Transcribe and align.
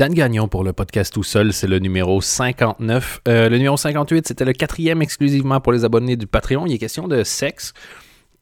Dan 0.00 0.14
Gagnon 0.14 0.48
pour 0.48 0.64
le 0.64 0.72
podcast 0.72 1.12
tout 1.12 1.22
seul, 1.22 1.52
c'est 1.52 1.66
le 1.66 1.78
numéro 1.78 2.22
59. 2.22 3.20
Euh, 3.28 3.50
le 3.50 3.58
numéro 3.58 3.76
58, 3.76 4.28
c'était 4.28 4.46
le 4.46 4.54
quatrième 4.54 5.02
exclusivement 5.02 5.60
pour 5.60 5.74
les 5.74 5.84
abonnés 5.84 6.16
du 6.16 6.26
Patreon. 6.26 6.64
Il 6.64 6.72
est 6.72 6.78
question 6.78 7.06
de 7.06 7.22
sexe. 7.22 7.74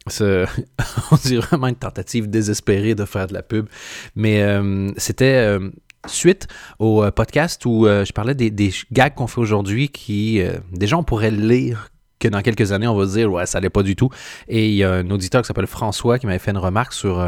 on 0.21 1.17
dirait 1.25 1.45
vraiment 1.45 1.67
une 1.67 1.75
tentative 1.75 2.31
désespérée 2.31 2.95
de 2.95 3.05
faire 3.05 3.27
de 3.27 3.35
la 3.35 3.43
pub. 3.43 3.67
Mais 4.15 4.41
euh, 4.41 4.93
c'était 4.99 5.35
euh, 5.35 5.71
suite 6.07 6.47
au 6.79 7.11
podcast 7.11 7.67
où 7.67 7.87
je 7.87 8.13
parlais 8.13 8.37
des, 8.37 8.73
gags 8.93 9.15
qu'on 9.17 9.27
fait 9.27 9.41
aujourd'hui 9.41 9.89
qui, 9.89 10.41
des 10.73 10.87
gens 10.87 11.03
pourraient 11.03 11.33
lire 11.33 11.89
que 12.21 12.29
dans 12.29 12.41
quelques 12.41 12.71
années, 12.71 12.87
on 12.87 12.95
va 12.95 13.09
se 13.09 13.15
dire, 13.15 13.33
ouais, 13.33 13.47
ça 13.47 13.59
n'allait 13.59 13.69
pas 13.69 13.83
du 13.83 13.97
tout. 13.97 14.11
Et 14.47 14.69
il 14.69 14.75
y 14.75 14.85
a 14.85 14.93
un 14.93 15.11
auditeur 15.11 15.43
qui 15.43 15.49
s'appelle 15.49 15.67
François 15.67 16.21
qui 16.21 16.27
m'avait 16.27 16.39
fait 16.39 16.53
une 16.53 16.59
remarque 16.59 16.93
sur 16.93 17.19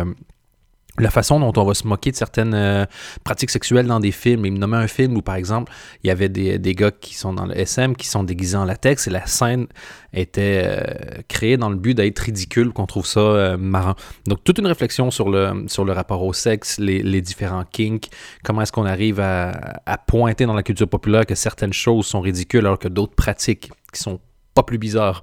la 0.98 1.10
façon 1.10 1.40
dont 1.40 1.52
on 1.56 1.64
va 1.64 1.74
se 1.74 1.86
moquer 1.86 2.10
de 2.10 2.16
certaines 2.16 2.54
euh, 2.54 2.84
pratiques 3.24 3.50
sexuelles 3.50 3.86
dans 3.86 4.00
des 4.00 4.10
films. 4.10 4.44
Il 4.46 4.52
me 4.52 4.58
nommait 4.58 4.76
un 4.76 4.86
film 4.86 5.16
où, 5.16 5.22
par 5.22 5.36
exemple, 5.36 5.72
il 6.02 6.08
y 6.08 6.10
avait 6.10 6.28
des, 6.28 6.58
des, 6.58 6.74
gars 6.74 6.90
qui 6.90 7.14
sont 7.14 7.32
dans 7.32 7.46
le 7.46 7.56
SM, 7.58 7.96
qui 7.96 8.06
sont 8.06 8.24
déguisés 8.24 8.56
en 8.56 8.64
latex, 8.64 9.06
et 9.06 9.10
la 9.10 9.26
scène 9.26 9.66
était 10.12 10.62
euh, 10.64 11.22
créée 11.28 11.56
dans 11.56 11.70
le 11.70 11.76
but 11.76 11.94
d'être 11.94 12.18
ridicule, 12.18 12.72
qu'on 12.72 12.86
trouve 12.86 13.06
ça 13.06 13.20
euh, 13.20 13.56
marrant. 13.56 13.94
Donc, 14.26 14.42
toute 14.44 14.58
une 14.58 14.66
réflexion 14.66 15.10
sur 15.10 15.30
le, 15.30 15.64
sur 15.68 15.84
le 15.84 15.92
rapport 15.92 16.22
au 16.22 16.32
sexe, 16.32 16.78
les, 16.78 17.20
différents 17.20 17.64
kinks, 17.64 18.08
comment 18.42 18.62
est-ce 18.62 18.72
qu'on 18.72 18.86
arrive 18.86 19.20
à, 19.20 19.80
à 19.84 19.98
pointer 19.98 20.46
dans 20.46 20.54
la 20.54 20.62
culture 20.62 20.88
populaire 20.88 21.26
que 21.26 21.34
certaines 21.34 21.72
choses 21.72 22.06
sont 22.06 22.20
ridicules 22.20 22.60
alors 22.60 22.78
que 22.78 22.88
d'autres 22.88 23.14
pratiques 23.14 23.70
qui 23.92 24.00
sont 24.00 24.20
pas 24.54 24.62
plus 24.62 24.78
bizarres 24.78 25.22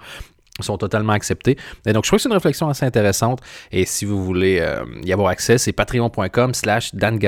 sont 0.63 0.77
totalement 0.77 1.13
acceptés. 1.13 1.57
Et 1.85 1.93
donc, 1.93 2.05
je 2.05 2.09
trouve 2.09 2.17
que 2.17 2.23
c'est 2.23 2.29
une 2.29 2.33
réflexion 2.33 2.69
assez 2.69 2.85
intéressante. 2.85 3.41
Et 3.71 3.85
si 3.85 4.05
vous 4.05 4.23
voulez 4.23 4.59
euh, 4.59 4.83
y 5.03 5.13
avoir 5.13 5.29
accès, 5.29 5.57
c'est 5.57 5.73
patreon.com 5.73 6.53
slash 6.53 6.93
Dan 6.95 7.19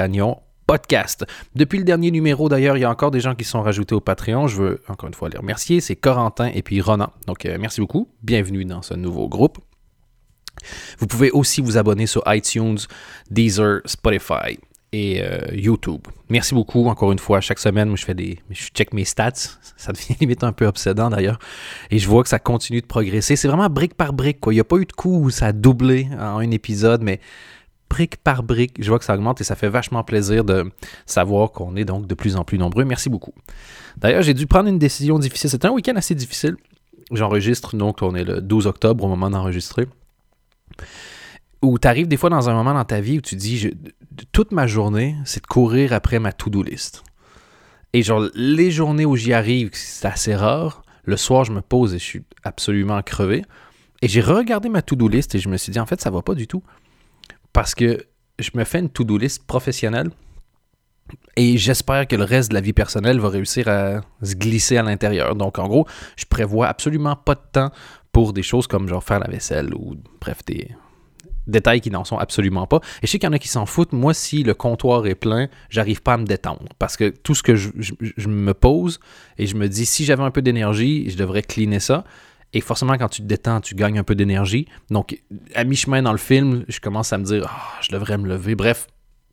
podcast. 0.68 1.26
Depuis 1.56 1.80
le 1.80 1.84
dernier 1.84 2.12
numéro, 2.12 2.48
d'ailleurs, 2.48 2.78
il 2.78 2.82
y 2.82 2.84
a 2.84 2.90
encore 2.92 3.10
des 3.10 3.22
gens 3.22 3.34
qui 3.34 3.44
sont 3.44 3.62
rajoutés 3.62 3.96
au 3.96 4.02
Patreon. 4.02 4.48
Je 4.48 4.62
veux 4.62 4.82
encore 4.88 5.08
une 5.08 5.16
fois 5.16 5.30
les 5.30 5.38
remercier. 5.38 5.82
C'est 5.82 5.96
Corentin 5.96 6.52
et 6.54 6.62
puis 6.62 6.80
Ronan. 6.80 7.12
Donc, 7.26 7.46
euh, 7.46 7.58
merci 7.60 7.82
beaucoup. 7.82 8.08
Bienvenue 8.22 8.66
dans 8.66 8.84
ce 8.84 8.94
nouveau 8.94 9.28
groupe. 9.28 9.58
Vous 11.00 11.08
pouvez 11.08 11.32
aussi 11.32 11.62
vous 11.62 11.78
abonner 11.78 12.06
sur 12.06 12.22
iTunes, 12.28 12.78
Deezer, 13.32 13.82
Spotify 13.86 14.60
et 14.92 15.22
euh, 15.22 15.40
YouTube. 15.54 16.02
Merci 16.30 16.56
beaucoup 16.56 16.88
encore 16.88 17.12
une 17.12 17.20
fois. 17.20 17.42
Chaque 17.42 17.60
semaine, 17.60 17.90
moi, 17.90 17.98
je 17.98 18.06
fais 18.06 18.16
des, 18.16 18.40
je 18.50 18.68
check 18.68 18.94
mes 18.94 19.06
stats. 19.06 19.32
Ça 19.78 19.92
devient 19.92 20.16
limite 20.20 20.44
un 20.44 20.52
peu 20.52 20.66
obsédant 20.66 21.10
d'ailleurs. 21.10 21.40
Et 21.92 22.00
je 22.00 22.08
vois 22.08 22.24
que 22.24 22.30
ça 22.30 22.40
continue 22.40 22.82
de 22.82 22.86
progresser. 22.86 23.36
C'est 23.36 23.48
vraiment 23.48 23.70
brique 23.70 23.94
par 23.94 24.14
brique. 24.14 24.40
Quoi. 24.40 24.54
Il 24.54 24.58
n'y 24.58 24.62
a 24.62 24.66
pas 24.66 24.78
eu 24.78 24.86
de 24.86 24.92
coup 24.92 25.24
où 25.24 25.30
ça 25.30 25.48
a 25.48 25.52
doublé 25.52 26.08
en 26.20 26.40
un 26.40 26.52
épisode, 26.52 27.02
mais 27.04 27.20
brique 27.90 28.18
par 28.18 28.44
brique, 28.44 28.76
je 28.80 28.88
vois 28.88 29.00
que 29.00 29.06
ça 29.06 29.16
augmente 29.16 29.42
et 29.42 29.44
ça 29.44 29.56
fait 29.56 29.68
vachement 29.68 30.04
plaisir 30.04 30.44
de 30.44 30.72
savoir 31.08 31.52
qu'on 31.52 31.76
est 31.76 31.86
donc 31.86 32.06
de 32.06 32.14
plus 32.14 32.36
en 32.36 32.44
plus 32.44 32.58
nombreux. 32.58 32.86
Merci 32.86 33.10
beaucoup. 33.10 33.34
D'ailleurs, 33.98 34.22
j'ai 34.22 34.36
dû 34.36 34.46
prendre 34.46 34.70
une 34.70 34.78
décision 34.78 35.18
difficile. 35.18 35.50
C'était 35.50 35.68
un 35.68 35.72
week-end 35.72 35.96
assez 35.96 36.14
difficile. 36.14 36.56
J'enregistre, 37.12 37.76
donc 37.76 37.98
on 38.02 38.14
est 38.14 38.24
le 38.24 38.42
12 38.42 38.68
octobre 38.68 39.04
au 39.04 39.08
moment 39.08 39.32
d'enregistrer 39.32 39.88
où 41.62 41.78
tu 41.78 41.88
arrives 41.88 42.08
des 42.08 42.18
fois 42.18 42.30
dans 42.30 42.50
un 42.50 42.54
moment 42.54 42.74
dans 42.74 42.86
ta 42.86 43.02
vie 43.02 43.18
où 43.18 43.22
tu 43.22 43.36
dis 43.36 43.72
toute 44.32 44.52
ma 44.52 44.68
journée, 44.68 45.16
c'est 45.26 45.42
de 45.42 45.48
courir 45.48 45.94
après 45.94 46.20
ma 46.20 46.32
to-do 46.32 46.64
list. 46.64 47.04
Et 47.94 48.04
genre, 48.04 48.28
les 48.36 48.72
journées 48.72 49.06
où 49.06 49.16
j'y 49.16 49.34
arrive, 49.34 49.72
c'est 49.74 50.08
assez 50.08 50.36
rare. 50.36 50.84
Le 51.04 51.18
soir, 51.18 51.44
je 51.44 51.52
me 51.52 51.62
pose 51.62 51.96
et 51.96 52.00
je 52.00 52.04
suis 52.04 52.24
absolument 52.44 53.02
crevé. 53.02 53.44
Et 54.02 54.08
j'ai 54.08 54.22
regardé 54.22 54.70
ma 54.70 54.82
to-do 54.82 55.08
list 55.08 55.36
et 55.36 55.40
je 55.40 55.50
me 55.50 55.58
suis 55.58 55.72
dit, 55.72 55.80
en 55.80 55.86
fait, 55.86 56.00
ça 56.00 56.10
va 56.10 56.22
pas 56.22 56.36
du 56.36 56.48
tout. 56.48 56.64
Parce 57.52 57.74
que 57.74 58.06
je 58.38 58.52
me 58.54 58.64
fais 58.64 58.80
une 58.80 58.90
to-do 58.90 59.18
list 59.18 59.46
professionnelle 59.46 60.12
et 61.36 61.58
j'espère 61.58 62.08
que 62.08 62.16
le 62.16 62.24
reste 62.24 62.50
de 62.50 62.54
la 62.54 62.62
vie 62.62 62.74
personnelle 62.74 63.20
va 63.20 63.30
réussir 63.30 63.68
à 63.68 64.02
se 64.22 64.36
glisser 64.36 64.78
à 64.78 64.84
l'intérieur. 64.84 65.36
Donc, 65.36 65.58
en 65.58 65.68
gros, 65.68 65.88
je 66.16 66.26
prévois 66.26 66.68
absolument 66.68 67.16
pas 67.16 67.36
de 67.36 67.42
temps 67.52 67.72
pour 68.12 68.34
des 68.34 68.44
choses 68.44 68.68
comme 68.68 68.88
genre 68.88 69.04
faire 69.04 69.20
la 69.20 69.28
vaisselle 69.28 69.74
ou 69.74 69.96
bref, 70.22 70.46
des, 70.46 70.70
détails 71.50 71.82
qui 71.82 71.92
n'en 71.92 72.04
sont 72.04 72.18
absolument 72.18 72.68
pas. 72.68 72.78
Et 73.02 73.08
je 73.08 73.12
sais 73.12 73.20
qu'il 73.20 73.28
y 73.28 73.30
en 73.30 73.34
a 73.34 73.40
qui 73.40 73.48
s'en 73.48 73.66
foutent. 73.66 73.94
Moi, 73.94 74.14
si 74.14 74.44
le 74.44 74.54
comptoir 74.54 75.06
est 75.08 75.16
plein, 75.16 75.48
j'arrive 75.70 76.02
pas 76.02 76.14
à 76.14 76.18
me 76.18 76.26
détendre. 76.26 76.70
Parce 76.80 76.98
que 76.98 77.10
tout 77.10 77.36
ce 77.36 77.44
que 77.44 77.56
je, 77.56 77.72
me 78.28 78.54
pose 78.54 79.00
et 79.38 79.48
je 79.48 79.56
me 79.56 79.68
dis, 79.68 79.86
si 79.86 80.06
j'avais 80.06 80.24
un 80.24 80.32
peu 80.32 80.42
d'énergie, 80.42 81.10
je 81.10 81.18
devrais 81.18 81.42
cleaner 81.42 81.80
ça. 81.80 82.04
Et 82.54 82.62
forcément, 82.62 82.98
quand 82.98 83.10
tu 83.10 83.22
te 83.22 83.28
détends, 83.28 83.62
tu 83.62 83.76
gagnes 83.76 84.00
un 84.00 84.04
peu 84.04 84.16
d'énergie. 84.16 84.68
Donc, 84.90 85.22
à 85.54 85.64
mi-chemin 85.64 86.02
dans 86.02 86.12
le 86.12 86.18
film, 86.18 86.66
je 86.68 86.80
commence 86.80 87.14
à 87.14 87.18
me 87.18 87.24
dire, 87.24 87.46
ah, 87.48 87.78
je 87.82 87.92
devrais 87.92 88.18
me 88.18 88.28
lever. 88.28 88.56
Bref, 88.56 88.88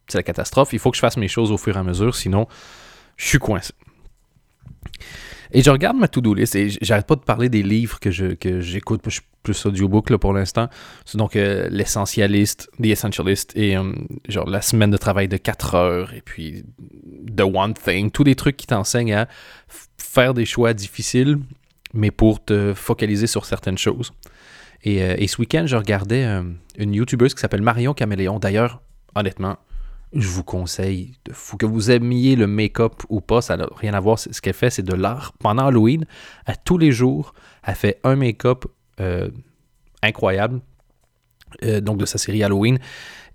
c'est 0.09 0.19
la 0.19 0.23
catastrophe. 0.23 0.73
Il 0.73 0.79
faut 0.79 0.91
que 0.91 0.97
je 0.97 1.01
fasse 1.01 1.17
mes 1.17 1.29
choses 1.29 1.51
au 1.51 1.57
fur 1.57 1.77
et 1.77 1.81
à 1.81 1.83
mesure, 1.83 2.15
sinon, 2.15 2.47
je 3.17 3.27
suis 3.27 3.39
coincé. 3.39 3.73
Et 5.53 5.63
je 5.63 5.71
regarde 5.71 5.97
ma 5.97 6.09
to-do 6.09 6.35
list 6.35 6.55
et 6.57 6.69
j'arrête 6.81 7.07
pas 7.07 7.17
de 7.17 7.21
parler 7.21 7.49
des 7.49 7.63
livres 7.63 8.01
que, 8.01 8.11
je, 8.11 8.27
que 8.35 8.61
j'écoute. 8.61 9.03
Je 9.05 9.11
suis 9.11 9.23
plus 9.43 9.67
audiobook 9.67 10.11
là, 10.11 10.19
pour 10.19 10.33
l'instant. 10.33 10.69
C'est 11.05 11.19
donc 11.19 11.37
euh, 11.37 11.69
l'essentialiste, 11.71 12.69
The 12.83 12.87
Essentialist 12.87 13.57
et 13.57 13.77
euh, 13.77 13.93
genre 14.29 14.49
la 14.49 14.61
semaine 14.61 14.91
de 14.91 14.97
travail 14.97 15.29
de 15.29 15.37
4 15.37 15.75
heures 15.75 16.15
et 16.15 16.21
puis 16.21 16.65
The 17.37 17.43
One 17.43 17.75
Thing. 17.75 18.11
Tous 18.11 18.25
des 18.25 18.35
trucs 18.35 18.57
qui 18.57 18.67
t'enseignent 18.67 19.15
à 19.15 19.29
faire 19.99 20.35
des 20.35 20.45
choix 20.47 20.75
difficiles, 20.75 21.39
mais 21.95 22.11
pour 22.11 22.45
te 22.45 22.75
focaliser 22.75 23.27
sur 23.27 23.45
certaines 23.45 23.79
choses. 23.79 24.13
Et, 24.83 25.03
euh, 25.03 25.15
et 25.19 25.27
ce 25.27 25.41
week-end, 25.41 25.65
je 25.67 25.77
regardais 25.77 26.25
une 26.77 26.95
YouTubeuse 26.95 27.35
qui 27.35 27.41
s'appelle 27.41 27.63
Marion 27.63 27.95
Caméléon. 27.95 28.39
D'ailleurs, 28.39 28.81
honnêtement, 29.15 29.57
je 30.17 30.29
vous 30.29 30.45
conseille, 30.45 31.13
de 31.25 31.33
fou, 31.33 31.57
que 31.57 31.67
vous 31.67 31.91
aimiez 31.91 32.37
le 32.37 32.47
make-up 32.47 33.03
ou 33.09 33.21
pas, 33.21 33.41
ça 33.41 33.57
n'a 33.57 33.69
rien 33.77 33.95
à 33.95 34.01
voir. 34.01 34.19
Ce 34.19 34.41
qu'elle 34.41 34.55
fait, 34.55 34.71
c'est 34.71 34.83
de 34.83 34.95
l'art. 34.95 35.33
Pendant 35.39 35.67
Halloween, 35.67 36.07
à 36.47 36.57
tous 36.57 36.79
les 36.79 36.93
jours, 36.93 37.35
elle 37.65 37.75
fait 37.75 38.01
un 38.05 38.17
make-up 38.17 38.65
euh, 39.01 39.31
incroyable, 40.03 40.61
euh, 41.63 41.81
donc 41.81 41.99
de 41.99 42.07
sa 42.07 42.19
série 42.19 42.43
Halloween. 42.43 42.79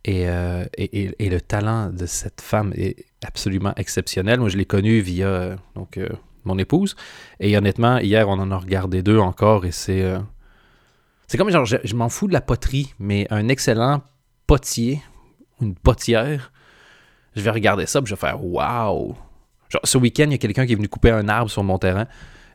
Euh, 0.08 0.66
et, 0.78 1.14
et, 1.24 1.30
le 1.30 1.40
talent 1.40 1.92
de 1.92 2.08
cette 2.08 2.42
femme 2.42 2.74
est 2.76 3.06
absolument 3.24 3.74
exceptionnel. 3.76 4.40
Moi, 4.40 4.50
je 4.50 4.58
l'ai 4.58 4.66
connue 4.66 5.00
via 5.00 5.58
donc, 5.76 6.00
mon 6.44 6.58
épouse. 6.58 6.96
Et 7.40 7.56
honnêtement, 7.56 8.00
hier, 8.00 8.28
on 8.28 8.34
en 8.34 8.50
a 8.50 8.58
regardé 8.58 9.04
deux 9.04 9.20
encore 9.20 9.64
et 9.66 9.72
c'est. 9.72 10.04
c'est 11.28 11.38
comme 11.38 11.52
genre, 11.52 11.66
je 11.66 11.96
m'en 11.96 12.10
fous 12.10 12.28
de 12.28 12.34
la 12.34 12.42
poterie, 12.42 12.96
mais 12.98 13.28
un 13.30 13.48
excellent 13.48 14.02
potier, 14.48 15.04
une 15.62 15.76
potière, 15.76 16.52
je 17.36 17.42
vais 17.42 17.52
regarder 17.52 17.86
ça, 17.86 18.00
et 18.00 18.06
je 18.06 18.14
vais 18.14 18.20
faire 18.20 18.44
Waouh! 18.44 19.16
Genre, 19.70 19.82
ce 19.84 19.98
week-end, 19.98 20.26
il 20.26 20.32
y 20.32 20.36
a 20.36 20.38
quelqu'un 20.38 20.66
qui 20.66 20.74
est 20.74 20.76
venu 20.76 20.90
couper 20.90 21.12
un 21.12 21.30
arbre 21.30 21.50
sur 21.50 21.64
mon 21.64 21.78
terrain. 21.78 22.08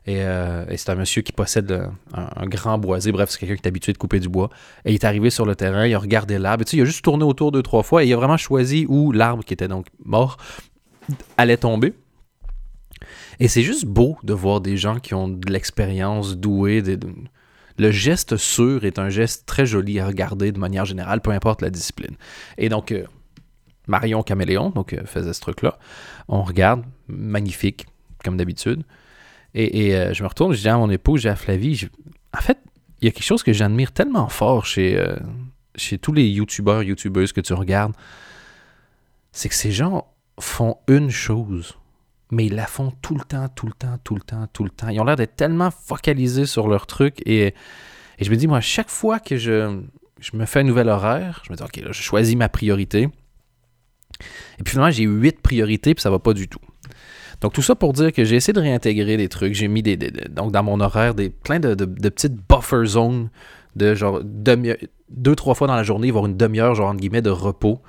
Et, 0.05 0.21
euh, 0.21 0.65
c'est 0.77 0.89
un 0.89 0.95
monsieur 0.95 1.21
qui 1.21 1.33
possède 1.33 1.89
un, 2.13 2.45
grand 2.45 2.77
boisé. 2.77 3.11
Bref, 3.11 3.29
c'est 3.29 3.39
quelqu'un 3.39 3.55
qui 3.55 3.61
est 3.63 3.67
habitué 3.67 3.91
de 3.91 3.97
couper 3.97 4.19
du 4.19 4.29
bois. 4.29 4.49
Et 4.85 4.91
il 4.91 4.93
est 4.95 5.03
arrivé 5.03 5.29
sur 5.29 5.45
le 5.45 5.55
terrain, 5.55 5.85
il 5.85 5.93
a 5.93 5.99
regardé 5.99 6.37
l'arbre. 6.37 6.63
Tu 6.63 6.71
sais, 6.71 6.77
il 6.77 6.81
a 6.81 6.85
juste 6.85 7.03
tourné 7.03 7.25
autour 7.25 7.51
deux, 7.51 7.63
trois 7.63 7.83
fois 7.83 8.03
et 8.03 8.07
il 8.07 8.13
a 8.13 8.15
vraiment 8.15 8.37
choisi 8.37 8.85
où 8.87 9.11
l'arbre, 9.11 9.43
qui 9.43 9.53
était 9.53 9.67
donc 9.67 9.87
mort, 10.05 10.37
allait 11.37 11.57
tomber. 11.57 11.93
Et 13.39 13.47
c'est 13.47 13.63
juste 13.63 13.85
beau 13.85 14.17
de 14.23 14.33
voir 14.33 14.61
des 14.61 14.77
gens 14.77 14.99
qui 14.99 15.13
ont 15.13 15.27
de 15.27 15.51
l'expérience, 15.51 16.37
doués. 16.37 16.83
Le 17.77 17.91
geste 17.91 18.37
sûr 18.37 18.85
est 18.85 18.97
un 18.97 19.09
geste 19.09 19.45
très 19.45 19.65
joli 19.65 19.99
à 19.99 20.07
regarder 20.07 20.51
de 20.51 20.59
manière 20.59 20.85
générale, 20.85 21.21
peu 21.21 21.31
importe 21.31 21.61
la 21.61 21.69
discipline. 21.69 22.15
Et 22.57 22.69
donc, 22.69 22.91
euh, 22.91 23.05
Marion 23.87 24.21
Caméléon, 24.23 24.69
donc 24.69 24.93
euh, 24.93 25.05
faisait 25.05 25.33
ce 25.33 25.41
truc-là. 25.41 25.77
On 26.27 26.43
regarde, 26.43 26.83
magnifique, 27.07 27.85
comme 28.23 28.37
d'habitude. 28.37 28.83
Et, 29.53 29.95
euh, 29.95 30.13
je 30.13 30.21
me 30.21 30.27
retourne, 30.27 30.53
je 30.53 30.61
dis 30.61 30.69
à 30.69 30.77
mon 30.77 30.89
épouse, 30.89 31.21
j'ai 31.21 31.29
à 31.29 31.35
Flavie, 31.35 31.87
en 32.37 32.41
fait, 32.41 32.59
il 33.01 33.05
y 33.05 33.07
a 33.07 33.11
quelque 33.11 33.23
chose 33.23 33.43
que 33.43 33.53
j'admire 33.53 33.91
tellement 33.91 34.27
fort 34.27 34.65
chez, 34.65 34.99
euh, 34.99 35.15
chez 35.75 35.97
tous 35.97 36.13
les 36.13 36.27
youtubeurs, 36.27 36.83
youtubeuses 36.83 37.31
que 37.31 37.41
tu 37.41 37.53
regardes, 37.53 37.93
c'est 39.31 39.49
que 39.49 39.55
ces 39.55 39.71
gens 39.71 40.07
font 40.39 40.77
une 40.87 41.09
chose, 41.09 41.77
mais 42.31 42.45
ils 42.45 42.55
la 42.55 42.67
font 42.67 42.91
tout 43.01 43.15
le 43.15 43.23
temps, 43.23 43.47
tout 43.49 43.65
le 43.65 43.73
temps, 43.73 43.97
tout 44.03 44.15
le 44.15 44.21
temps, 44.21 44.47
tout 44.51 44.63
le 44.63 44.69
temps. 44.69 44.89
Ils 44.89 44.99
ont 44.99 45.05
l'air 45.05 45.15
d'être 45.15 45.35
tellement 45.35 45.71
focalisés 45.71 46.45
sur 46.45 46.67
leur 46.67 46.85
truc 46.85 47.21
et, 47.25 47.55
je 48.19 48.29
me 48.29 48.35
dis, 48.35 48.47
moi, 48.47 48.61
chaque 48.61 48.89
fois 48.89 49.19
que 49.19 49.37
je, 49.37 49.79
je 50.19 50.35
me 50.35 50.45
fais 50.45 50.59
un 50.59 50.63
nouvel 50.63 50.89
horaire, 50.89 51.41
je 51.45 51.51
me 51.51 51.57
dis, 51.57 51.63
OK, 51.63 51.77
là, 51.77 51.91
je 51.91 52.01
choisis 52.01 52.35
ma 52.35 52.49
priorité. 52.49 53.09
Et 54.59 54.63
puis 54.63 54.71
finalement, 54.71 54.91
j'ai 54.91 55.03
huit 55.03 55.41
priorités, 55.41 55.93
puis 55.93 56.01
ça 56.01 56.09
va 56.09 56.19
pas 56.19 56.33
du 56.33 56.47
tout. 56.47 56.59
Donc 57.41 57.53
tout 57.53 57.61
ça 57.61 57.75
pour 57.75 57.93
dire 57.93 58.11
que 58.11 58.23
j'ai 58.23 58.35
essayé 58.35 58.53
de 58.53 58.59
réintégrer 58.59 59.17
des 59.17 59.29
trucs. 59.29 59.53
J'ai 59.53 59.67
mis 59.67 59.83
des, 59.83 59.97
dans 59.97 60.63
mon 60.63 60.79
horaire 60.79 61.13
des 61.13 61.29
plein 61.29 61.59
de, 61.59 61.75
petites 61.85 62.35
buffer 62.49 62.85
zones 62.85 63.29
de 63.75 63.93
genre 63.93 64.21
deux 64.23 65.35
trois 65.35 65.53
fois 65.53 65.67
dans 65.67 65.75
la 65.75 65.83
journée, 65.83 66.09
avoir 66.09 66.25
une 66.25 66.35
demi-heure 66.35 66.73
genre 66.73 66.89
entre 66.89 66.99
guillemets 66.99 67.21
de 67.21 67.29
repos. 67.29 67.81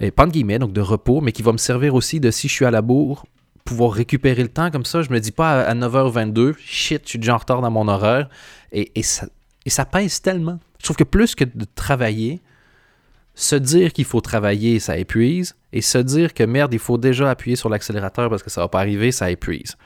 Et 0.00 0.10
pas 0.10 0.26
de 0.26 0.32
guillemets 0.32 0.58
donc 0.58 0.72
de 0.72 0.80
repos, 0.80 1.20
mais 1.20 1.32
qui 1.32 1.42
va 1.42 1.52
me 1.52 1.58
servir 1.58 1.94
aussi 1.94 2.20
de 2.20 2.30
si 2.30 2.48
je 2.48 2.52
suis 2.52 2.64
à 2.64 2.70
la 2.70 2.82
bourre 2.82 3.24
pouvoir 3.64 3.92
récupérer 3.92 4.42
le 4.42 4.48
temps 4.48 4.70
comme 4.70 4.84
ça. 4.84 5.02
Je 5.02 5.10
me 5.10 5.20
dis 5.20 5.32
pas 5.32 5.62
à 5.62 5.74
9h22, 5.74 6.54
shit, 6.58 7.02
je 7.04 7.10
suis 7.10 7.18
déjà 7.18 7.34
en 7.34 7.38
retard 7.38 7.60
dans 7.60 7.70
mon 7.70 7.88
horaire. 7.88 8.28
Et, 8.72 9.02
ça, 9.02 9.26
et 9.64 9.70
ça 9.70 9.84
pèse 9.84 10.20
tellement. 10.20 10.58
Je 10.78 10.84
trouve 10.84 10.96
que 10.96 11.04
plus 11.04 11.34
que 11.34 11.44
de 11.44 11.66
travailler, 11.74 12.40
se 13.34 13.56
dire 13.56 13.92
qu'il 13.92 14.04
faut 14.04 14.20
travailler, 14.20 14.78
ça 14.78 14.96
épuise. 14.98 15.56
Et 15.72 15.80
se 15.80 15.98
dire 15.98 16.34
que 16.34 16.42
merde, 16.44 16.72
il 16.74 16.78
faut 16.78 16.98
déjà 16.98 17.30
appuyer 17.30 17.56
sur 17.56 17.68
l'accélérateur 17.68 18.28
parce 18.28 18.42
que 18.42 18.50
ça 18.50 18.60
va 18.60 18.68
pas 18.68 18.80
arriver, 18.80 19.10
ça 19.10 19.30
épuise. 19.30 19.76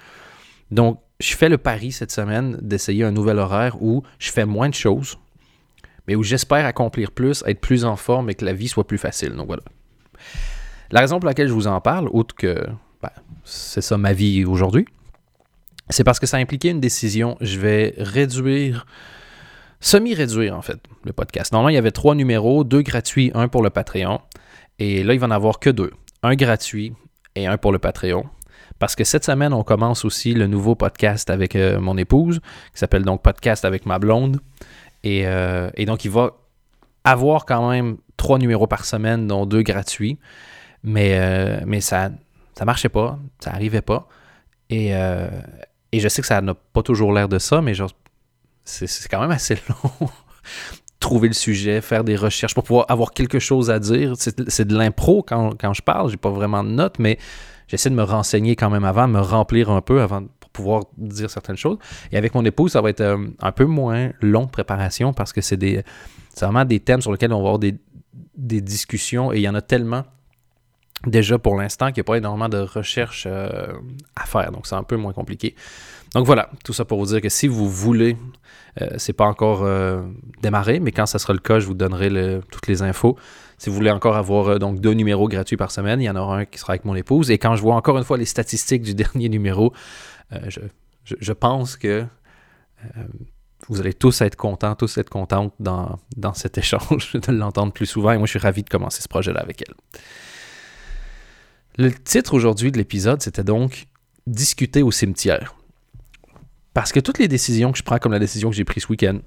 Donc, 0.71 1.01
je 1.21 1.35
fais 1.35 1.49
le 1.49 1.59
pari 1.59 1.93
cette 1.93 2.11
semaine 2.11 2.59
d'essayer 2.61 3.05
un 3.05 3.13
nouvel 3.13 3.39
horaire 3.39 3.81
où 3.81 4.03
je 4.19 4.31
fais 4.31 4.45
moins 4.45 4.69
de 4.69 4.75
choses, 4.75 5.19
mais 6.07 6.15
où 6.15 6.23
j'espère 6.23 6.67
accomplir 6.67 7.13
plus, 7.13 7.43
être 7.47 7.61
plus 7.61 7.85
en 7.85 7.97
forme 7.97 8.31
et 8.31 8.35
que 8.35 8.45
la 8.45 8.53
vie 8.53 8.69
soit 8.69 8.87
plus 8.87 8.99
facile. 8.99 9.33
Donc 9.33 9.47
voilà. 9.47 9.63
La 10.91 11.01
raison 11.01 11.19
pour 11.19 11.27
laquelle 11.27 11.49
je 11.49 11.53
vous 11.53 11.67
en 11.67 11.81
parle, 11.81 12.09
outre 12.13 12.35
que 12.35 12.67
ben, 13.03 13.11
c'est 13.45 13.81
ça 13.81 13.97
ma 13.97 14.13
vie 14.13 14.45
aujourd'hui, 14.45 14.87
c'est 15.89 16.05
parce 16.05 16.19
que 16.19 16.27
ça 16.27 16.37
impliquait 16.37 16.71
une 16.71 16.81
décision. 16.81 17.37
Je 17.41 17.59
vais 17.59 17.95
réduire, 17.97 18.87
semi-réduire 19.87 20.57
en 20.57 20.63
fait, 20.63 20.79
le 21.05 21.13
podcast. 21.13 21.53
Normalement, 21.53 21.71
il 21.71 21.75
y 21.75 21.79
avait 21.79 21.93
trois 21.93 22.15
numéros, 22.15 22.65
deux 22.65 22.83
gratuits, 22.83 23.31
un 23.35 23.47
pour 23.47 23.63
le 23.63 23.71
Patreon. 23.71 24.21
Et 24.79 25.05
là, 25.05 25.15
il 25.15 25.21
va 25.21 25.29
en 25.29 25.31
avoir 25.31 25.61
que 25.61 25.71
deux. 25.71 25.93
Un 26.23 26.35
gratuit 26.35 26.93
et 27.37 27.47
un 27.47 27.57
pour 27.57 27.71
le 27.71 27.79
Patreon. 27.79 28.25
Parce 28.81 28.97
que 28.97 29.05
cette 29.05 29.25
semaine, 29.25 29.53
on 29.53 29.63
commence 29.63 30.05
aussi 30.05 30.35
le 30.35 30.49
nouveau 30.49 30.75
podcast 30.75 31.31
avec 31.31 31.55
euh, 31.55 31.81
mon 31.81 31.97
épouse, 31.97 32.41
qui 32.73 32.79
s'appelle 32.79 33.05
donc 33.05 33.23
Podcast 33.23 33.65
avec 33.65 33.87
ma 33.87 33.99
blonde. 33.99 34.41
Et, 35.05 35.27
euh, 35.27 35.71
et, 35.77 35.87
donc, 35.87 36.05
il 36.05 36.11
va 36.11 36.33
avoir 37.05 37.47
quand 37.47 37.71
même 37.71 37.97
trois 38.17 38.39
numéros 38.39 38.67
par 38.67 38.85
semaine, 38.85 39.29
dont 39.29 39.47
deux 39.47 39.63
gratuits. 39.63 40.19
Mais, 40.83 41.17
euh, 41.17 41.81
ça 41.81 42.11
ne 42.11 42.65
marchait 42.65 42.89
pas, 42.89 43.19
ça 43.39 43.53
n'arrivait 43.53 43.83
pas. 43.83 44.09
Et, 44.69 44.89
et 44.91 46.01
je 46.01 46.09
sais 46.09 46.23
que 46.23 46.27
ça 46.27 46.41
n'a 46.41 46.55
pas 46.55 46.83
toujours 46.83 47.13
l'air 47.13 47.29
de 47.29 47.39
ça, 47.39 47.63
mais 47.63 47.73
genre, 47.73 47.93
c'est 48.67 49.09
quand 49.09 49.21
même 49.21 49.31
assez 49.31 49.57
long. 49.69 50.09
Trouver 51.01 51.29
le 51.29 51.35
sujet, 51.35 51.81
faire 51.81 52.05
des 52.05 52.17
recherches 52.17 52.55
pour 52.55 52.65
pouvoir 52.65 52.87
avoir 52.89 53.13
quelque 53.13 53.39
chose 53.39 53.71
à 53.71 53.79
dire. 53.79 54.15
C'est 54.17 54.67
de 54.67 54.77
l'impro 54.77 55.23
quand, 55.23 55.51
quand, 55.59 55.73
je 55.73 55.83
parle, 55.83 56.11
j'ai 56.11 56.17
pas 56.17 56.31
vraiment 56.31 56.65
de 56.65 56.71
notes, 56.71 56.99
mais 56.99 57.19
j'essaie 57.69 57.91
de 57.91 57.95
me 57.95 58.03
renseigner 58.03 58.57
quand 58.57 58.71
même 58.71 58.85
avant, 58.85 59.07
me 59.07 59.21
remplir 59.21 59.71
un 59.71 59.83
peu 59.83 60.01
avant 60.01 60.25
pour 60.41 60.51
pouvoir 60.51 60.85
dire 60.97 61.31
certaines 61.31 61.57
choses. 61.57 61.79
Et 62.13 62.17
avec 62.17 62.35
mon 62.35 62.45
épouse, 62.45 62.73
ça 62.73 62.81
va 62.81 62.91
être 62.91 63.03
euh, 63.03 63.27
un 63.41 63.53
peu 63.53 63.67
moins 63.67 64.11
long 64.21 64.45
de 64.45 64.51
préparation 64.51 65.13
parce 65.13 65.33
que 65.33 65.41
c'est 65.41 65.57
des 65.57 65.83
vraiment 66.41 66.65
des 66.65 66.81
thèmes 66.81 67.01
sur 67.01 67.13
lesquels 67.13 67.33
on 67.33 67.37
va 67.37 67.49
avoir 67.49 67.59
des, 67.59 67.77
des 68.37 68.61
discussions 68.61 69.33
et 69.33 69.37
il 69.37 69.43
y 69.43 69.49
en 69.49 69.55
a 69.55 69.63
tellement 69.63 70.05
déjà 71.07 71.39
pour 71.39 71.57
l'instant 71.57 71.87
qu'il 71.89 71.97
n'y 71.97 72.01
a 72.01 72.05
pas 72.05 72.17
énormément 72.17 72.49
de 72.49 72.59
recherche 72.59 73.27
euh, 73.27 73.73
à 74.15 74.25
faire. 74.25 74.51
Donc, 74.53 74.67
c'est 74.67 74.75
un 74.75 74.83
peu 74.83 74.97
moins 74.97 75.13
compliqué. 75.13 75.55
Donc 76.15 76.27
voilà, 76.27 76.51
tout 76.65 76.73
ça 76.73 76.85
pour 76.85 76.99
vous 76.99 77.07
dire 77.07 77.21
que 77.21 77.29
si 77.29 77.49
vous 77.49 77.69
voulez, 77.69 78.17
euh, 78.81 78.89
c'est 78.97 79.13
pas 79.13 79.27
encore 79.27 79.63
euh, 79.65 80.03
démarré, 80.43 80.81
mais 80.81 80.93
quand 80.93 81.07
ça 81.07 81.19
sera 81.19 81.33
le 81.33 81.39
cas, 81.39 81.59
je 81.59 81.67
vous 81.67 81.75
donnerai 81.75 82.41
toutes 82.51 82.67
les 82.69 82.83
infos. 82.83 83.17
Si 83.59 83.71
vous 83.71 83.77
voulez 83.77 83.91
encore 83.91 84.17
avoir 84.17 84.59
donc 84.59 84.81
deux 84.81 84.93
numéros 84.93 85.29
gratuits 85.29 85.57
par 85.57 85.71
semaine, 85.71 86.01
il 86.01 86.05
y 86.05 86.11
en 86.11 86.17
aura 86.17 86.39
un 86.39 86.45
qui 86.45 86.59
sera 86.59 86.75
avec 86.75 86.85
mon 86.85 86.95
épouse. 86.95 87.31
Et 87.31 87.39
quand 87.39 87.57
je 87.57 87.63
vois 87.63 87.75
encore 87.75 87.99
une 87.99 88.05
fois 88.05 88.19
les 88.19 88.27
statistiques 88.27 88.83
du 88.83 88.95
dernier 89.03 89.29
numéro, 89.29 89.73
je, 90.49 90.61
je, 91.05 91.33
pense 91.33 91.77
que 91.77 92.05
vous 93.69 93.81
allez 93.81 93.95
tous 93.95 94.21
être 94.21 94.37
contents, 94.37 94.75
tous 94.75 94.99
être 94.99 95.11
contentes 95.11 95.55
dans, 95.59 95.99
dans 96.17 96.35
cet 96.35 96.59
échange, 96.59 97.13
de 97.15 97.33
l'entendre 97.33 97.73
plus 97.73 97.87
souvent. 97.87 98.13
Et 98.13 98.19
moi, 98.19 98.27
je 98.27 98.31
suis 98.31 98.39
ravi 98.39 98.63
de 98.63 98.69
commencer 98.69 99.03
ce 99.03 99.09
projet-là 99.09 99.41
avec 99.41 99.63
elle. 99.63 99.75
Le 101.79 101.93
titre 101.93 102.35
aujourd'hui 102.35 102.73
de 102.73 102.79
l'épisode, 102.79 103.21
c'était 103.21 103.45
donc 103.45 103.87
Discuter 104.27 104.83
au 104.83 104.91
cimetière. 104.91 105.55
Parce 106.77 106.93
que 106.93 107.01
toutes 107.01 107.19
les 107.19 107.27
décisions 107.27 107.73
que 107.73 107.79
je 107.79 107.83
prends, 107.83 107.97
comme 107.97 108.13
la 108.13 108.19
décision 108.19 108.51
que 108.51 108.55
j'ai 108.55 108.65
prise 108.65 108.83
ce 108.83 108.89
week-end, 108.91 109.21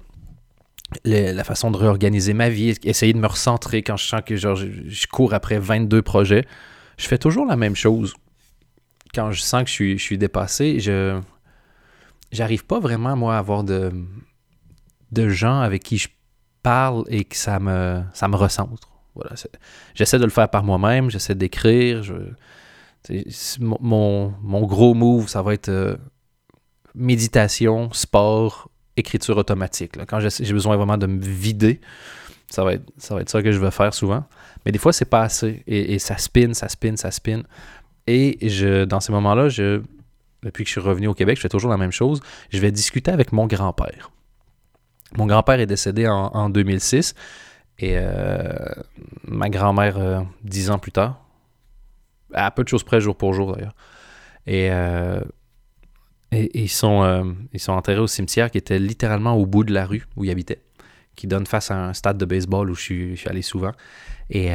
la 1.04 1.42
façon 1.42 1.72
de 1.72 1.76
réorganiser 1.76 2.32
ma 2.32 2.48
vie, 2.48 2.76
essayer 2.84 3.12
de 3.12 3.18
me 3.18 3.26
recentrer 3.26 3.82
quand 3.82 3.96
je 3.96 4.06
sens 4.06 4.20
que 4.24 4.36
genre, 4.36 4.54
je, 4.54 5.06
cours 5.08 5.34
après 5.34 5.58
22 5.58 6.00
projets, 6.00 6.46
je 6.96 7.08
fais 7.08 7.18
toujours 7.18 7.46
la 7.46 7.56
même 7.56 7.74
chose. 7.74 8.14
Quand 9.12 9.32
je 9.32 9.40
sens 9.40 9.64
que 9.64 9.68
je 9.68 9.74
suis, 9.74 9.98
je 9.98 10.14
dépassé, 10.14 10.78
je 10.78 11.20
j'arrive 12.30 12.64
pas 12.66 12.78
vraiment, 12.78 13.16
moi, 13.16 13.34
à 13.34 13.38
avoir 13.38 13.64
de, 13.64 13.90
gens 15.12 15.58
avec 15.58 15.82
qui 15.82 15.98
je 15.98 16.08
parle 16.62 17.02
et 17.08 17.24
que 17.24 17.34
ça 17.34 17.58
me, 17.58 18.04
recentre. 18.36 18.92
Voilà, 19.16 19.34
j'essaie 19.96 20.20
de 20.20 20.24
le 20.24 20.30
faire 20.30 20.48
par 20.48 20.62
moi-même, 20.62 21.10
j'essaie 21.10 21.34
d'écrire. 21.34 22.04
mon, 23.58 24.34
mon, 24.40 24.66
gros 24.66 24.94
move, 24.94 25.26
ça 25.26 25.42
va 25.42 25.52
être 25.52 25.68
euh, 25.68 25.96
méditation, 26.94 27.92
sport, 27.92 28.70
écriture 28.96 29.36
automatique. 29.36 29.92
Quand 30.06 30.20
j'ai 30.20 30.52
besoin 30.52 30.76
vraiment 30.76 30.98
de 30.98 31.06
me 31.06 31.20
vider, 31.20 31.80
ça 32.48 32.64
va, 32.64 32.74
être, 32.74 32.84
ça 33.28 33.42
que 33.42 33.52
je 33.52 33.58
vais 33.58 33.70
faire 33.70 33.94
souvent. 33.94 34.24
Mais 34.64 34.72
des 34.72 34.78
fois, 34.78 34.92
c'est 34.92 35.04
pas 35.04 35.22
assez. 35.22 35.62
Et, 35.66 35.98
ça 35.98 36.18
spin, 36.18 36.52
ça 36.54 36.68
spin, 36.68 36.96
ça 36.96 37.10
spin. 37.10 37.42
Et 38.06 38.48
je, 38.48 38.84
dans 38.84 39.00
ces 39.00 39.12
moments-là, 39.12 39.48
depuis 40.42 40.64
que 40.64 40.68
je 40.68 40.72
suis 40.72 40.80
revenu 40.80 41.06
au 41.06 41.14
Québec, 41.14 41.36
je 41.36 41.42
fais 41.42 41.48
toujours 41.48 41.70
la 41.70 41.76
même 41.76 41.92
chose. 41.92 42.20
Je 42.50 42.58
vais 42.58 42.72
discuter 42.72 43.10
avec 43.10 43.32
mon 43.32 43.46
grand-père. 43.46 44.10
Mon 45.16 45.26
grand-père 45.26 45.60
est 45.60 45.66
décédé 45.66 46.08
en, 46.08 46.26
en 46.34 46.50
2006. 46.50 47.14
Et 47.80 47.94
euh, 47.94 48.52
ma 49.24 49.48
grand-mère, 49.48 49.98
euh, 49.98 50.20
dix 50.42 50.70
ans 50.70 50.78
plus 50.78 50.92
tard, 50.92 51.24
à 52.34 52.50
peu 52.50 52.62
de 52.62 52.68
choses 52.68 52.84
près, 52.84 53.00
jour 53.00 53.16
pour 53.16 53.32
jour 53.32 53.54
d'ailleurs. 53.54 53.74
Et, 54.46 54.68
euh, 54.70 55.20
et, 56.32 56.62
ils, 56.62 56.68
sont, 56.68 57.34
ils 57.52 57.60
sont 57.60 57.72
enterrés 57.72 58.00
au 58.00 58.06
cimetière 58.06 58.50
qui 58.50 58.58
était 58.58 58.78
littéralement 58.78 59.34
au 59.34 59.46
bout 59.46 59.64
de 59.64 59.72
la 59.72 59.86
rue 59.86 60.06
où 60.16 60.24
ils 60.24 60.30
habitaient, 60.30 60.62
qui 61.16 61.26
donne 61.26 61.46
face 61.46 61.70
à 61.70 61.88
un 61.88 61.92
stade 61.92 62.18
de 62.18 62.24
baseball 62.24 62.70
où 62.70 62.74
je 62.74 62.80
suis, 62.80 63.10
je 63.16 63.20
suis 63.20 63.28
allé 63.28 63.42
souvent. 63.42 63.72
Et, 64.30 64.50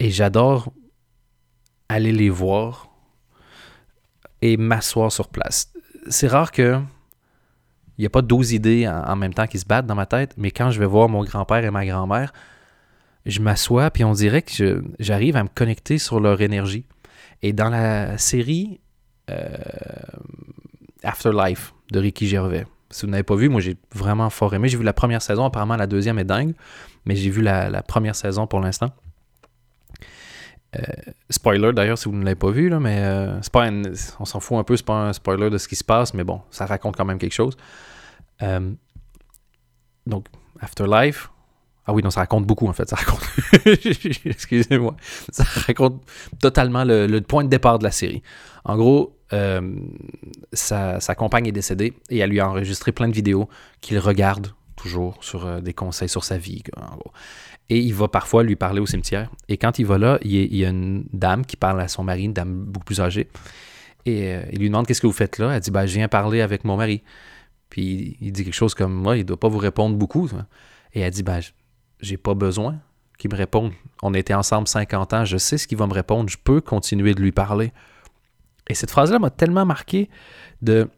et 0.00 0.10
j'adore 0.10 0.72
aller 1.88 2.12
les 2.12 2.30
voir 2.30 2.88
et 4.42 4.56
m'asseoir 4.56 5.12
sur 5.12 5.28
place. 5.28 5.72
C'est 6.08 6.28
rare 6.28 6.52
que 6.52 6.80
il 7.96 8.02
n'y 8.02 8.06
a 8.06 8.10
pas 8.10 8.22
12 8.22 8.52
idées 8.52 8.88
en, 8.88 9.16
même 9.16 9.32
temps 9.32 9.46
qui 9.46 9.58
se 9.58 9.66
battent 9.66 9.86
dans 9.86 9.94
ma 9.94 10.06
tête, 10.06 10.34
mais 10.36 10.50
quand 10.50 10.70
je 10.70 10.80
vais 10.80 10.86
voir 10.86 11.08
mon 11.08 11.22
grand-père 11.22 11.64
et 11.64 11.70
ma 11.70 11.86
grand-mère, 11.86 12.32
je 13.24 13.40
m'assois, 13.40 13.90
puis 13.90 14.04
on 14.04 14.12
dirait 14.12 14.42
que 14.42 14.84
j'arrive 14.98 15.36
à 15.36 15.44
me 15.44 15.48
connecter 15.48 15.98
sur 15.98 16.18
leur 16.18 16.40
énergie. 16.40 16.86
Et 17.42 17.52
dans 17.52 17.70
la 17.70 18.18
série 18.18 18.80
euh, 18.80 18.83
Afterlife 21.02 21.74
de 21.90 21.98
Ricky 21.98 22.26
Gervais, 22.26 22.66
si 22.94 23.06
vous 23.06 23.10
n'avez 23.10 23.24
pas 23.24 23.34
vu, 23.34 23.48
moi 23.48 23.60
j'ai 23.60 23.76
vraiment 23.92 24.30
fort 24.30 24.54
aimé. 24.54 24.68
J'ai 24.68 24.76
vu 24.76 24.84
la 24.84 24.92
première 24.92 25.20
saison, 25.20 25.44
apparemment 25.44 25.76
la 25.76 25.88
deuxième 25.88 26.18
est 26.20 26.24
dingue, 26.24 26.54
mais 27.04 27.16
j'ai 27.16 27.28
vu 27.28 27.42
la, 27.42 27.82
première 27.82 28.14
saison 28.14 28.46
pour 28.46 28.60
l'instant. 28.60 28.90
Euh, 30.76 30.80
spoiler 31.28 31.72
d'ailleurs 31.72 31.98
si 31.98 32.08
vous 32.08 32.14
ne 32.14 32.24
l'avez 32.24 32.34
pas 32.36 32.50
vu, 32.50 32.70
mais 32.70 32.98
euh, 33.00 33.40
on 34.20 34.24
s'en 34.24 34.40
fout 34.40 34.58
un 34.58 34.64
peu, 34.64 34.76
c'est 34.76 34.86
pas 34.86 35.08
un 35.08 35.12
spoiler 35.12 35.50
de 35.50 35.58
ce 35.58 35.66
qui 35.66 35.76
se 35.76 35.84
passe, 35.84 36.14
mais 36.14 36.22
bon, 36.24 36.40
ça 36.50 36.66
raconte 36.66 36.96
quand 36.96 37.04
même 37.04 37.18
quelque 37.18 37.34
chose. 37.34 37.56
Euh, 38.42 38.72
donc, 40.06 40.26
Afterlife. 40.60 41.30
Ah 41.86 41.92
oui, 41.92 42.02
non, 42.02 42.10
ça 42.10 42.20
raconte 42.20 42.46
beaucoup 42.46 42.66
en 42.66 42.72
fait. 42.72 42.88
Ça 42.88 42.96
raconte. 42.96 43.20
Excusez-moi. 44.24 44.96
Ça 45.30 45.44
raconte 45.44 46.02
totalement 46.40 46.84
le, 46.84 47.20
point 47.20 47.44
de 47.44 47.48
départ 47.48 47.78
de 47.78 47.84
la 47.84 47.90
série. 47.90 48.22
En 48.64 48.76
gros, 48.76 49.13
sa, 50.52 51.00
sa, 51.00 51.14
compagne 51.14 51.46
est 51.46 51.52
décédée 51.52 51.94
et 52.10 52.18
elle 52.18 52.30
lui 52.30 52.40
a 52.40 52.48
enregistré 52.48 52.92
plein 52.92 53.08
de 53.08 53.14
vidéos 53.14 53.48
qu'il 53.80 53.98
regarde 53.98 54.54
toujours 54.76 55.16
sur 55.22 55.60
des 55.60 55.72
conseils 55.72 56.08
sur 56.08 56.24
sa 56.24 56.38
vie. 56.38 56.62
Et 57.70 57.78
il 57.78 57.94
va 57.94 58.08
parfois 58.08 58.42
lui 58.42 58.56
parler 58.56 58.80
au 58.80 58.86
cimetière. 58.86 59.30
Et 59.48 59.56
quand 59.56 59.78
il 59.78 59.86
va 59.86 59.98
là, 59.98 60.18
il 60.22 60.54
y 60.54 60.64
a 60.64 60.68
une 60.68 61.06
dame 61.12 61.44
qui 61.46 61.56
parle 61.56 61.80
à 61.80 61.88
son 61.88 62.04
mari, 62.04 62.24
une 62.24 62.32
dame 62.32 62.52
beaucoup 62.52 62.84
plus 62.84 63.00
âgée. 63.00 63.28
Et 64.06 64.34
euh, 64.34 64.42
il 64.52 64.58
lui 64.58 64.68
demande 64.68 64.86
qu'est-ce 64.86 65.00
que 65.00 65.06
vous 65.06 65.12
faites 65.12 65.38
là? 65.38 65.54
Elle 65.54 65.60
dit 65.60 65.70
ben, 65.70 65.86
Je 65.86 65.94
viens 65.94 66.08
parler 66.08 66.40
avec 66.40 66.64
mon 66.64 66.76
mari. 66.76 67.02
Puis 67.70 68.16
il 68.20 68.32
dit 68.32 68.44
quelque 68.44 68.54
chose 68.54 68.74
comme 68.74 68.92
Moi, 68.92 69.16
il 69.16 69.20
ne 69.20 69.24
doit 69.24 69.40
pas 69.40 69.48
vous 69.48 69.58
répondre 69.58 69.96
beaucoup. 69.96 70.28
Et 70.92 71.00
elle 71.00 71.10
dit 71.10 71.22
ben, 71.22 71.40
J'ai 72.00 72.16
pas 72.16 72.34
besoin 72.34 72.78
qu'il 73.18 73.30
me 73.30 73.36
réponde. 73.36 73.72
On 74.02 74.12
était 74.12 74.34
ensemble 74.34 74.68
50 74.68 75.12
ans, 75.14 75.24
je 75.24 75.38
sais 75.38 75.56
ce 75.56 75.66
qu'il 75.66 75.78
va 75.78 75.86
me 75.86 75.94
répondre, 75.94 76.28
je 76.28 76.36
peux 76.42 76.60
continuer 76.60 77.14
de 77.14 77.22
lui 77.22 77.32
parler. 77.32 77.72
Et 78.68 78.74
cette 78.74 78.90
phrase-là 78.90 79.18
m'a 79.18 79.30
tellement 79.30 79.66
marqué 79.66 80.08
de. 80.62 80.88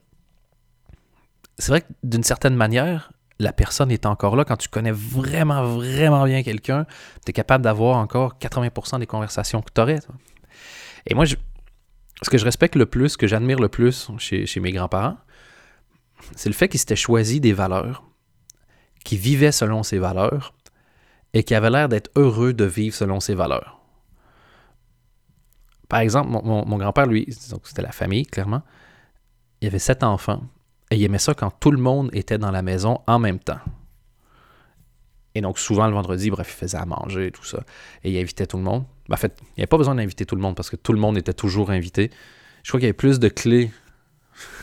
C'est 1.59 1.73
vrai 1.73 1.81
que 1.81 1.87
d'une 2.03 2.23
certaine 2.23 2.55
manière, 2.55 3.13
la 3.39 3.53
personne 3.53 3.91
est 3.91 4.07
encore 4.07 4.37
là, 4.37 4.45
quand 4.45 4.57
tu 4.57 4.69
connais 4.69 4.93
vraiment, 4.93 5.63
vraiment 5.65 6.25
bien 6.25 6.43
quelqu'un, 6.43 6.87
tu 7.25 7.31
es 7.31 7.33
capable 7.33 7.65
d'avoir 7.65 7.97
encore 7.97 8.39
80% 8.39 8.99
des 8.99 9.07
conversations 9.07 9.63
que 9.63 9.71
tu 9.75 9.81
aurais. 9.81 10.01
Et 11.07 11.15
moi, 11.15 11.25
ce 11.27 12.31
que 12.31 12.39
je 12.39 12.45
respecte 12.45 12.77
le 12.77 12.87
plus, 12.87 13.11
ce 13.11 13.19
que 13.19 13.27
j'admire 13.27 13.59
le 13.59 13.69
plus 13.69 14.11
chez, 14.19 14.61
mes 14.61 14.73
grands-parents, 14.73 15.19
c'est 16.35 16.49
le 16.49 16.55
fait 16.55 16.69
qu'ils 16.69 16.81
s'étaient 16.81 16.97
choisis 16.97 17.41
des 17.41 17.53
valeurs, 17.53 18.05
qui 19.05 19.17
vivaient 19.17 19.53
selon 19.53 19.83
ces 19.83 19.99
valeurs 19.99 20.55
et 21.35 21.45
qui 21.45 21.55
avaient 21.55 21.71
l'air 21.71 21.89
d'être 21.89 22.11
heureux 22.17 22.55
de 22.55 22.65
vivre 22.65 22.95
selon 22.95 23.21
ces 23.21 23.35
valeurs. 23.35 23.81
Par 25.89 26.01
exemple, 26.01 26.31
mon, 26.31 26.79
grand-père, 26.79 27.07
lui, 27.07 27.27
c'était 27.31 27.83
la 27.83 27.93
famille, 27.93 28.27
clairement, 28.27 28.63
il 29.61 29.69
avait 29.69 29.79
sept 29.79 30.03
enfants 30.03 30.43
et 30.91 30.97
il 30.97 31.05
aimait 31.05 31.19
ça 31.19 31.35
quand 31.35 31.51
tout 31.51 31.71
le 31.71 31.79
monde 31.79 32.11
était 32.13 32.39
dans 32.39 32.51
la 32.51 32.63
maison 32.63 33.01
en 33.07 33.19
même 33.19 33.39
temps. 33.39 33.61
Et 35.35 35.41
donc, 35.41 35.59
souvent, 35.59 35.87
le 35.87 35.93
vendredi, 35.93 36.31
bref, 36.31 36.49
il 36.51 36.61
faisait 36.61 36.79
à 36.79 36.87
manger 36.87 37.27
et 37.27 37.31
tout 37.31 37.45
ça. 37.45 37.63
Et 38.03 38.11
il 38.11 38.19
invitait 38.19 38.47
tout 38.47 38.57
le 38.57 38.63
monde. 38.63 38.85
Ben, 39.09 39.15
en 39.15 39.19
fait, 39.19 39.37
il 39.41 39.59
n'y 39.59 39.61
avait 39.61 39.67
pas 39.67 39.77
besoin 39.77 39.95
d'inviter 39.95 40.25
tout 40.25 40.35
le 40.35 40.41
monde 40.41 40.57
parce 40.57 40.71
que 40.71 40.77
tout 40.77 40.93
le 40.93 40.99
monde 40.99 41.19
était 41.19 41.35
toujours 41.35 41.71
invité. 41.71 42.11
Je 42.63 42.71
crois 42.71 42.81
qu'il 42.81 42.87
y 42.87 42.89
avait 42.89 42.95
plus 42.95 43.21
de 43.21 43.29
clés 43.29 43.71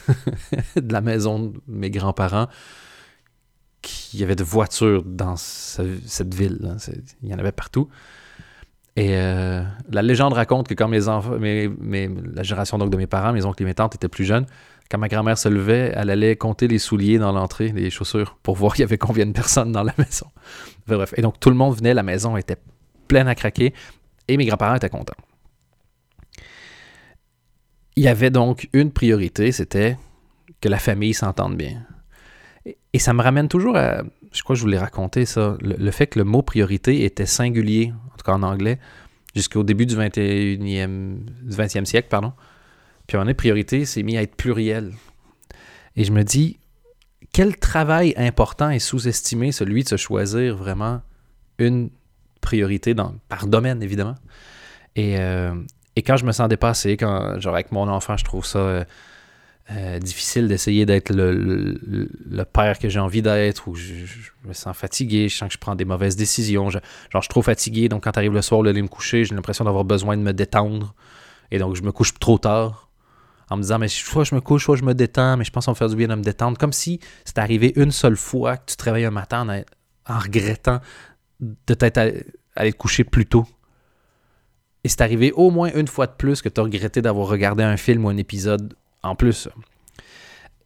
de 0.75 0.91
la 0.91 1.01
maison 1.01 1.39
de 1.39 1.61
mes 1.67 1.91
grands-parents 1.91 2.47
qu'il 3.83 4.19
y 4.19 4.23
avait 4.23 4.35
de 4.35 4.43
voitures 4.43 5.03
dans 5.03 5.35
cette 5.35 6.33
ville. 6.33 6.75
Il 7.21 7.29
y 7.29 7.35
en 7.35 7.39
avait 7.39 7.51
partout. 7.51 7.87
Et 8.95 9.17
euh, 9.17 9.63
la 9.89 10.01
légende 10.03 10.33
raconte 10.33 10.67
que 10.67 10.75
quand 10.75 10.87
mes 10.87 11.07
enfants, 11.07 11.37
mes, 11.39 11.69
la 12.33 12.43
génération 12.43 12.77
donc 12.77 12.91
de 12.91 12.97
mes 12.97 13.07
parents, 13.07 13.33
mes 13.33 13.43
oncles 13.45 13.63
et 13.63 13.65
mes 13.65 13.73
tantes 13.73 13.95
étaient 13.95 14.07
plus 14.07 14.25
jeunes, 14.25 14.45
quand 14.89 14.99
ma 14.99 15.07
grand-mère 15.07 15.37
se 15.37 15.49
levait, 15.49 15.91
elle 15.95 16.11
allait 16.11 16.35
compter 16.35 16.67
les 16.67 16.77
souliers 16.77 17.17
dans 17.17 17.31
l'entrée, 17.31 17.69
les 17.69 17.89
chaussures, 17.89 18.37
pour 18.43 18.55
voir 18.55 18.73
il 18.77 18.81
y 18.81 18.83
avait 18.83 18.99
combien 18.99 19.25
de 19.25 19.31
personnes 19.31 19.71
dans 19.71 19.83
la 19.83 19.93
maison. 19.97 20.27
Bref. 20.87 21.13
Et 21.17 21.21
donc 21.21 21.39
tout 21.39 21.49
le 21.49 21.55
monde 21.55 21.75
venait, 21.75 21.93
la 21.93 22.03
maison 22.03 22.37
était 22.37 22.57
pleine 23.07 23.27
à 23.27 23.35
craquer, 23.35 23.73
et 24.27 24.37
mes 24.37 24.45
grands-parents 24.45 24.75
étaient 24.75 24.89
contents. 24.89 25.15
Il 27.95 28.03
y 28.03 28.07
avait 28.07 28.31
donc 28.31 28.69
une 28.73 28.91
priorité, 28.91 29.51
c'était 29.51 29.97
que 30.61 30.69
la 30.69 30.79
famille 30.79 31.13
s'entende 31.13 31.57
bien. 31.57 31.85
Et, 32.65 32.99
ça 32.99 33.13
me 33.13 33.21
ramène 33.21 33.47
toujours 33.47 33.75
à, 33.75 34.03
je 34.31 34.43
crois 34.43 34.55
que 34.55 34.57
je 34.59 34.63
vous 34.63 34.69
l'ai 34.69 34.77
raconté 34.77 35.25
ça, 35.25 35.57
le, 35.61 35.91
fait 35.91 36.07
que 36.07 36.19
le 36.19 36.25
mot 36.25 36.41
priorité 36.41 37.03
était 37.03 37.25
singulier, 37.25 37.91
tout 38.23 38.31
en 38.31 38.43
anglais, 38.43 38.79
jusqu'au 39.35 39.63
début 39.63 39.85
du 39.85 39.95
21e, 39.95 41.17
20e 41.47 41.85
siècle, 41.85 42.07
pardon. 42.09 42.33
Puis 43.07 43.17
en 43.17 43.27
est 43.27 43.33
priorité, 43.33 43.85
c'est 43.85 44.03
mis 44.03 44.17
à 44.17 44.21
être 44.21 44.35
pluriel. 44.35 44.93
Et 45.95 46.03
je 46.03 46.11
me 46.11 46.23
dis, 46.23 46.59
quel 47.33 47.57
travail 47.57 48.13
important 48.17 48.69
et 48.69 48.79
sous-estimé 48.79 49.51
celui 49.51 49.83
de 49.83 49.89
se 49.89 49.97
choisir 49.97 50.55
vraiment 50.55 51.01
une 51.57 51.89
priorité 52.41 52.95
par 53.29 53.47
domaine, 53.47 53.81
évidemment. 53.81 54.15
Et, 54.95 55.17
euh, 55.19 55.53
et 55.95 56.01
quand 56.01 56.17
je 56.17 56.25
me 56.25 56.31
sens 56.31 56.47
dépassé, 56.47 56.97
quand, 56.97 57.39
genre 57.39 57.53
avec 57.53 57.71
mon 57.71 57.87
enfant, 57.87 58.17
je 58.17 58.23
trouve 58.23 58.45
ça 58.45 58.59
euh, 58.59 58.83
euh, 59.71 59.99
difficile 59.99 60.47
d'essayer 60.47 60.85
d'être 60.85 61.11
le, 61.13 62.43
père 62.51 62.79
que 62.79 62.89
j'ai 62.89 62.99
envie 62.99 63.21
d'être, 63.21 63.67
ou 63.67 63.75
je, 63.75 63.93
me 64.45 64.53
sens 64.53 64.75
fatigué, 64.75 65.29
je 65.29 65.37
sens 65.37 65.47
que 65.47 65.53
je 65.53 65.59
prends 65.59 65.75
des 65.75 65.85
mauvaises 65.85 66.15
décisions, 66.15 66.69
genre 66.69 66.81
je 67.13 67.19
suis 67.19 67.29
trop 67.29 67.41
fatigué, 67.41 67.89
donc 67.89 68.03
quand 68.03 68.17
arrive 68.17 68.33
le 68.33 68.41
soir, 68.41 68.61
le 68.61 68.71
aller 68.71 68.81
me 68.81 68.87
coucher, 68.87 69.23
j'ai 69.23 69.35
l'impression 69.35 69.63
d'avoir 69.63 69.85
besoin 69.85 70.17
de 70.17 70.21
me 70.21 70.33
détendre, 70.33 70.93
et 71.51 71.59
donc 71.59 71.75
je 71.75 71.81
me 71.81 71.91
couche 71.91 72.13
trop 72.19 72.37
tard, 72.37 72.89
en 73.49 73.57
me 73.57 73.61
disant, 73.61 73.79
mais 73.79 73.87
soit 73.87 74.23
je 74.23 74.35
me 74.35 74.41
couche, 74.41 74.65
soit 74.65 74.75
je 74.75 74.83
me 74.83 74.93
détends, 74.93 75.37
mais 75.37 75.43
je 75.43 75.51
pense 75.51 75.65
qu'on 75.65 75.71
me 75.71 75.75
faire 75.75 75.89
du 75.89 75.95
bien 75.95 76.07
de 76.07 76.15
me 76.15 76.23
détendre. 76.23 76.57
Comme 76.57 76.73
si 76.73 76.99
c'était 77.23 77.41
arrivé 77.41 77.73
une 77.75 77.91
seule 77.91 78.15
fois 78.15 78.57
que 78.57 78.63
tu 78.67 78.75
te 78.75 78.83
réveilles 78.83 79.05
un 79.05 79.11
matin 79.11 79.63
en, 80.07 80.19
regrettant 80.19 80.79
de 81.39 81.73
t'être 81.73 81.99
allé 82.55 82.73
coucher 82.73 83.03
plus 83.03 83.25
tôt. 83.25 83.45
Et 84.83 84.89
c'est 84.89 85.01
arrivé 85.01 85.31
au 85.31 85.49
moins 85.49 85.71
une 85.75 85.87
fois 85.87 86.07
de 86.07 86.13
plus 86.13 86.41
que 86.41 86.49
tu 86.49 86.59
as 86.59 86.63
regretté 86.63 87.01
d'avoir 87.01 87.27
regardé 87.27 87.63
un 87.63 87.77
film 87.77 88.05
ou 88.05 88.09
un 88.09 88.17
épisode 88.17 88.73
en 89.03 89.15
plus. 89.15 89.49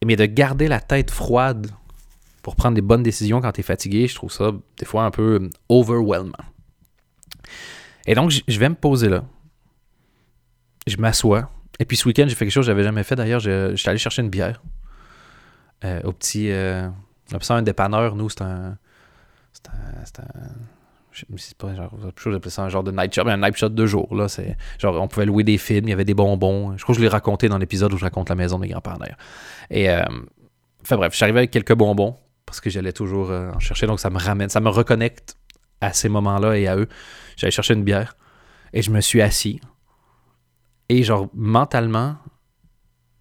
Mais 0.04 0.16
de 0.16 0.24
garder 0.26 0.68
la 0.68 0.80
tête 0.80 1.10
froide 1.10 1.70
pour 2.42 2.56
prendre 2.56 2.74
des 2.74 2.80
bonnes 2.80 3.02
décisions 3.02 3.40
quand 3.40 3.52
tu 3.52 3.60
es 3.60 3.64
fatigué, 3.64 4.06
je 4.08 4.14
trouve 4.14 4.32
ça 4.32 4.52
des 4.78 4.86
fois 4.86 5.04
un 5.04 5.10
peu 5.10 5.50
overwhelming. 5.68 6.32
Et 8.06 8.14
donc, 8.14 8.30
je 8.30 8.58
vais 8.58 8.68
me 8.68 8.74
poser 8.74 9.08
là. 9.08 9.24
Je 10.86 10.96
m'assois 10.96 11.50
et 11.78 11.84
puis 11.84 11.96
ce 11.96 12.08
week-end, 12.08 12.24
j'ai 12.26 12.34
fait 12.34 12.44
quelque 12.44 12.52
chose 12.52 12.64
que 12.64 12.72
j'avais 12.72 12.82
jamais 12.82 13.04
fait. 13.04 13.14
D'ailleurs, 13.14 13.40
j'étais 13.40 13.88
allé 13.88 13.98
chercher 13.98 14.22
une 14.22 14.30
bière 14.30 14.62
euh, 15.84 16.00
au 16.02 16.12
petit. 16.12 16.50
Euh, 16.50 16.88
on 17.32 17.54
un 17.54 17.62
dépanneur. 17.62 18.16
Nous, 18.16 18.28
c'est 18.30 18.42
un. 18.42 18.76
C'est 19.52 20.20
un. 20.20 20.24
Je 21.34 21.54
pas, 21.54 21.74
genre, 21.74 21.92
j'appelais 22.02 22.50
ça 22.50 22.62
un 22.62 22.68
genre 22.68 22.84
de 22.84 22.90
night 22.90 23.14
shop, 23.14 23.26
un 23.26 23.36
night 23.36 23.56
shop 23.56 23.70
de 23.70 23.86
jour. 23.86 24.14
Là, 24.14 24.28
c'est, 24.28 24.56
genre, 24.78 25.00
on 25.00 25.08
pouvait 25.08 25.26
louer 25.26 25.44
des 25.44 25.58
films, 25.58 25.88
il 25.88 25.90
y 25.90 25.92
avait 25.92 26.04
des 26.04 26.14
bonbons. 26.14 26.76
Je 26.76 26.82
crois 26.82 26.94
que 26.94 26.98
je 27.00 27.04
l'ai 27.04 27.10
raconté 27.10 27.48
dans 27.48 27.58
l'épisode 27.58 27.92
où 27.92 27.96
je 27.96 28.04
raconte 28.04 28.28
la 28.28 28.34
maison 28.34 28.56
de 28.56 28.62
mes 28.62 28.68
grands-parents 28.68 28.98
d'ailleurs. 28.98 29.18
Et, 29.70 29.90
euh, 29.90 30.02
enfin 30.82 30.96
bref, 30.96 31.16
je 31.16 31.22
arrivé 31.24 31.38
avec 31.38 31.50
quelques 31.50 31.74
bonbons 31.74 32.16
parce 32.46 32.60
que 32.60 32.70
j'allais 32.70 32.92
toujours 32.92 33.30
euh, 33.30 33.52
en 33.52 33.58
chercher, 33.58 33.86
donc 33.86 34.00
ça 34.00 34.10
me 34.10 34.18
ramène, 34.18 34.48
ça 34.48 34.60
me 34.60 34.70
reconnecte 34.70 35.36
à 35.80 35.92
ces 35.92 36.08
moments-là 36.08 36.56
et 36.56 36.66
à 36.66 36.76
eux. 36.76 36.88
J'allais 37.36 37.50
chercher 37.50 37.74
une 37.74 37.84
bière 37.84 38.16
et 38.72 38.82
je 38.82 38.90
me 38.90 39.00
suis 39.00 39.20
assis 39.22 39.60
et 40.88 41.02
genre, 41.02 41.28
mentalement, 41.34 42.16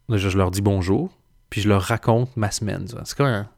je, 0.10 0.38
leur 0.38 0.52
dis 0.52 0.62
bonjour, 0.62 1.12
puis 1.50 1.62
je 1.62 1.70
leur 1.70 1.82
raconte 1.82 2.36
ma 2.38 2.52
semaine. 2.52 2.88
C'est 3.04 3.18
comme 3.18 3.28
un 3.28 3.50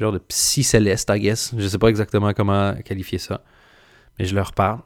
genre 0.00 0.12
de 0.12 0.18
psy 0.18 0.62
céleste, 0.62 1.10
I 1.12 1.20
guess. 1.20 1.54
Je 1.56 1.66
sais 1.66 1.78
pas 1.78 1.88
exactement 1.88 2.32
comment 2.32 2.74
qualifier 2.84 3.18
ça. 3.18 3.44
Mais 4.18 4.24
je 4.24 4.34
leur 4.34 4.52
parle. 4.52 4.80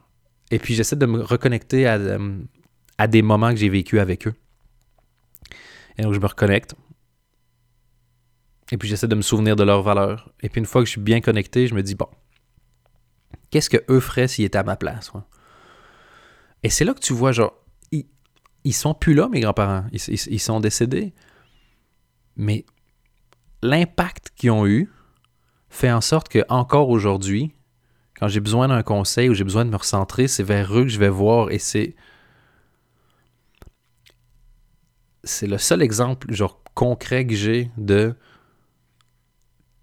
Et 0.51 0.59
puis 0.59 0.75
j'essaie 0.75 0.95
de 0.95 1.05
me 1.05 1.21
reconnecter 1.21 1.87
à, 1.87 1.95
euh, 1.95 2.43
des 3.07 3.21
moments 3.21 3.49
que 3.51 3.57
j'ai 3.57 3.69
vécu 3.69 3.99
avec 3.99 4.27
eux. 4.27 4.33
Et 5.97 6.03
donc 6.03 6.13
je 6.13 6.19
me 6.19 6.27
reconnecte. 6.27 6.75
Et 8.71 8.77
puis 8.77 8.87
j'essaie 8.87 9.07
de 9.07 9.15
me 9.15 9.21
souvenir 9.21 9.55
de 9.55 9.63
leurs 9.63 9.81
valeurs. 9.81 10.31
Et 10.41 10.49
puis 10.49 10.59
une 10.59 10.65
fois 10.65 10.81
que 10.81 10.85
je 10.85 10.91
suis 10.91 11.01
bien 11.01 11.21
connecté, 11.21 11.67
je 11.67 11.75
me 11.75 11.81
dis, 11.81 11.95
bon, 11.95 12.07
qu'est-ce 13.49 13.69
que 13.69 13.83
eux 13.89 13.99
feraient 13.99 14.27
s'ils 14.27 14.45
étaient 14.45 14.57
à 14.57 14.63
ma 14.63 14.75
place? 14.75 15.11
Et 16.63 16.69
c'est 16.69 16.83
là 16.83 16.93
que 16.93 16.99
tu 16.99 17.13
vois, 17.13 17.31
genre, 17.31 17.53
ils 18.65 18.73
sont 18.73 18.95
plus 18.95 19.13
là, 19.13 19.29
mes 19.29 19.39
grands-parents. 19.39 19.85
Ils, 19.91 20.39
sont 20.39 20.59
décédés. 20.59 21.13
Mais 22.35 22.65
l'impact 23.61 24.31
qu'ils 24.35 24.49
ont 24.51 24.65
eu 24.65 24.89
fait 25.69 25.91
en 25.91 26.01
sorte 26.01 26.29
que 26.29 26.43
encore 26.49 26.89
aujourd'hui, 26.89 27.51
quand 28.19 28.27
j'ai 28.27 28.39
besoin 28.39 28.67
d'un 28.67 28.83
conseil 28.83 29.29
ou 29.29 29.33
j'ai 29.33 29.43
besoin 29.43 29.65
de 29.65 29.69
me 29.69 29.75
recentrer, 29.75 30.27
c'est 30.27 30.43
vers 30.43 30.77
eux 30.77 30.83
que 30.83 30.89
je 30.89 30.99
vais 30.99 31.09
voir 31.09 31.51
et 31.51 31.59
c'est 31.59 31.95
c'est 35.23 35.47
le 35.47 35.57
seul 35.57 35.81
exemple 35.81 36.31
genre 36.31 36.61
concret 36.75 37.25
que 37.25 37.33
j'ai 37.33 37.71
de 37.77 38.15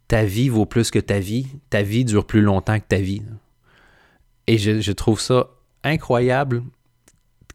ta 0.07 0.25
vie 0.25 0.49
vaut 0.49 0.67
plus 0.67 0.91
que 0.91 0.99
ta 0.99 1.19
vie, 1.19 1.47
ta 1.71 1.83
vie 1.83 2.05
dure 2.05 2.27
plus 2.27 2.43
longtemps 2.43 2.79
que 2.79 2.87
ta 2.87 2.99
vie. 2.99 3.23
Et 4.47 4.59
je, 4.59 4.93
trouve 4.93 5.21
ça 5.21 5.49
incroyable 5.85 6.62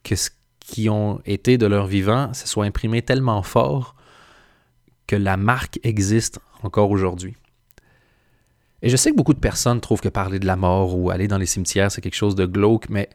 que 0.03 0.15
ce 0.15 0.31
qui 0.60 0.89
ont 0.89 1.22
été 1.25 1.57
de 1.57 1.67
leur 1.67 1.86
vivant 1.86 2.34
se 2.34 2.48
soit 2.48 2.65
imprimé 2.65 3.01
tellement 3.03 3.43
fort 3.43 3.96
que 5.05 5.15
la 5.15 5.38
marque 5.38 5.79
existe 5.84 6.39
encore 6.63 6.89
aujourd'hui. 6.89 7.36
Et 8.81 8.89
je 8.89 8.96
sais 8.96 9.12
que 9.12 9.15
beaucoup 9.15 9.34
de 9.34 9.39
personnes 9.39 9.81
trouvent 9.81 10.01
que 10.01 10.10
parler 10.10 10.39
de 10.39 10.46
la 10.46 10.55
mort 10.55 10.96
ou 10.96 11.10
aller 11.10 11.27
dans 11.27 11.38
les 11.38 11.46
cimetières, 11.46 11.91
c'est 11.91 12.01
quelque 12.01 12.15
chose 12.15 12.36
de 12.36 12.46
glauque, 12.46 12.89
mais 12.89 13.10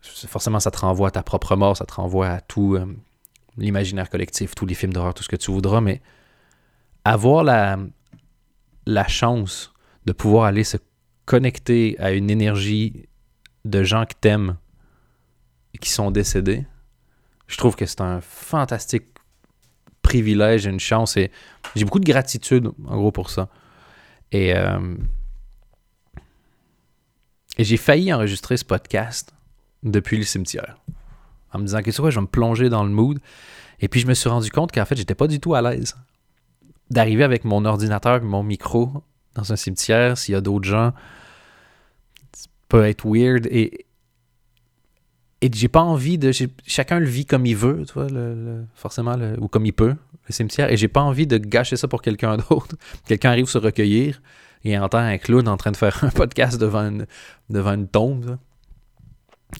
forcément, 0.00 0.60
ça 0.60 0.70
te 0.70 0.78
renvoie 0.78 1.08
à 1.08 1.10
ta 1.12 1.22
propre 1.22 1.56
mort, 1.56 1.76
ça 1.76 1.86
te 1.86 1.94
renvoie 1.94 2.28
à 2.28 2.40
tout 2.40 2.74
euh, 2.74 2.86
l'imaginaire 3.56 4.10
collectif, 4.10 4.54
tous 4.54 4.66
les 4.66 4.74
films 4.74 4.92
d'horreur, 4.92 5.14
tout 5.14 5.22
ce 5.22 5.28
que 5.28 5.36
tu 5.36 5.50
voudras, 5.50 5.80
mais 5.80 6.02
avoir 7.04 7.44
la, 7.44 7.78
chance 9.08 9.72
de 10.06 10.12
pouvoir 10.12 10.44
aller 10.44 10.64
se 10.64 10.76
connecter 11.24 11.96
à 12.00 12.12
une 12.12 12.30
énergie 12.30 13.08
de 13.64 13.84
gens 13.84 14.06
que 14.06 14.14
t'aimes 14.20 14.56
qui 15.80 15.90
sont 15.90 16.10
décédés, 16.10 16.64
je 17.48 17.56
trouve 17.56 17.76
que 17.76 17.86
c'est 17.86 18.00
un 18.00 18.20
fantastique 18.20 19.11
privilège, 20.12 20.66
une 20.66 20.78
chance 20.78 21.16
et 21.16 21.30
j'ai 21.74 21.84
beaucoup 21.84 22.00
de 22.00 22.04
gratitude 22.04 22.70
en 22.86 22.96
gros 22.96 23.12
pour 23.12 23.30
ça. 23.30 23.48
Et, 24.30 24.54
euh, 24.54 24.94
et 27.56 27.64
j'ai 27.64 27.78
failli 27.78 28.12
enregistrer 28.12 28.58
ce 28.58 28.64
podcast 28.64 29.32
depuis 29.82 30.18
le 30.18 30.24
cimetière 30.24 30.76
en 31.52 31.58
me 31.60 31.64
disant 31.64 31.80
que 31.80 31.90
quoi, 31.96 32.10
je 32.10 32.16
vais 32.16 32.22
me 32.22 32.26
plonger 32.26 32.68
dans 32.68 32.84
le 32.84 32.90
mood? 32.90 33.20
Et 33.80 33.88
puis 33.88 34.00
je 34.00 34.06
me 34.06 34.12
suis 34.12 34.28
rendu 34.28 34.50
compte 34.50 34.70
qu'en 34.70 34.84
fait, 34.84 34.96
j'étais 34.96 35.14
pas 35.14 35.28
du 35.28 35.40
tout 35.40 35.54
à 35.54 35.62
l'aise 35.62 35.96
d'arriver 36.90 37.24
avec 37.24 37.44
mon 37.44 37.64
ordinateur 37.64 38.22
mon 38.22 38.42
micro 38.42 38.92
dans 39.34 39.50
un 39.50 39.56
cimetière 39.56 40.18
s'il 40.18 40.34
y 40.34 40.36
a 40.36 40.42
d'autres 40.42 40.68
gens. 40.68 40.92
Ça 42.34 42.48
peut 42.68 42.84
être 42.84 43.06
weird 43.06 43.46
et, 43.46 43.81
et 45.42 45.50
j'ai 45.52 45.68
pas 45.68 45.82
envie 45.82 46.18
de. 46.18 46.30
Chacun 46.66 47.00
le 47.00 47.06
vit 47.06 47.26
comme 47.26 47.44
il 47.46 47.56
veut, 47.56 47.84
tu 47.84 47.94
vois, 47.94 48.06
forcément, 48.74 49.16
ou 49.38 49.48
comme 49.48 49.66
il 49.66 49.72
peut, 49.72 49.96
le 50.28 50.32
cimetière. 50.32 50.70
Et 50.72 50.76
j'ai 50.76 50.86
pas 50.86 51.02
envie 51.02 51.26
de 51.26 51.36
gâcher 51.36 51.76
ça 51.76 51.88
pour 51.88 52.00
quelqu'un 52.00 52.36
d'autre. 52.48 52.76
quelqu'un 53.06 53.30
arrive 53.30 53.46
se 53.46 53.58
recueillir 53.58 54.22
et 54.64 54.78
entend 54.78 54.98
un 54.98 55.18
clown 55.18 55.48
en 55.48 55.56
train 55.56 55.72
de 55.72 55.76
faire 55.76 56.02
un 56.04 56.10
podcast 56.10 56.60
devant 56.60 56.82
une, 56.88 57.06
devant 57.50 57.74
une 57.74 57.88
tombe. 57.88 58.38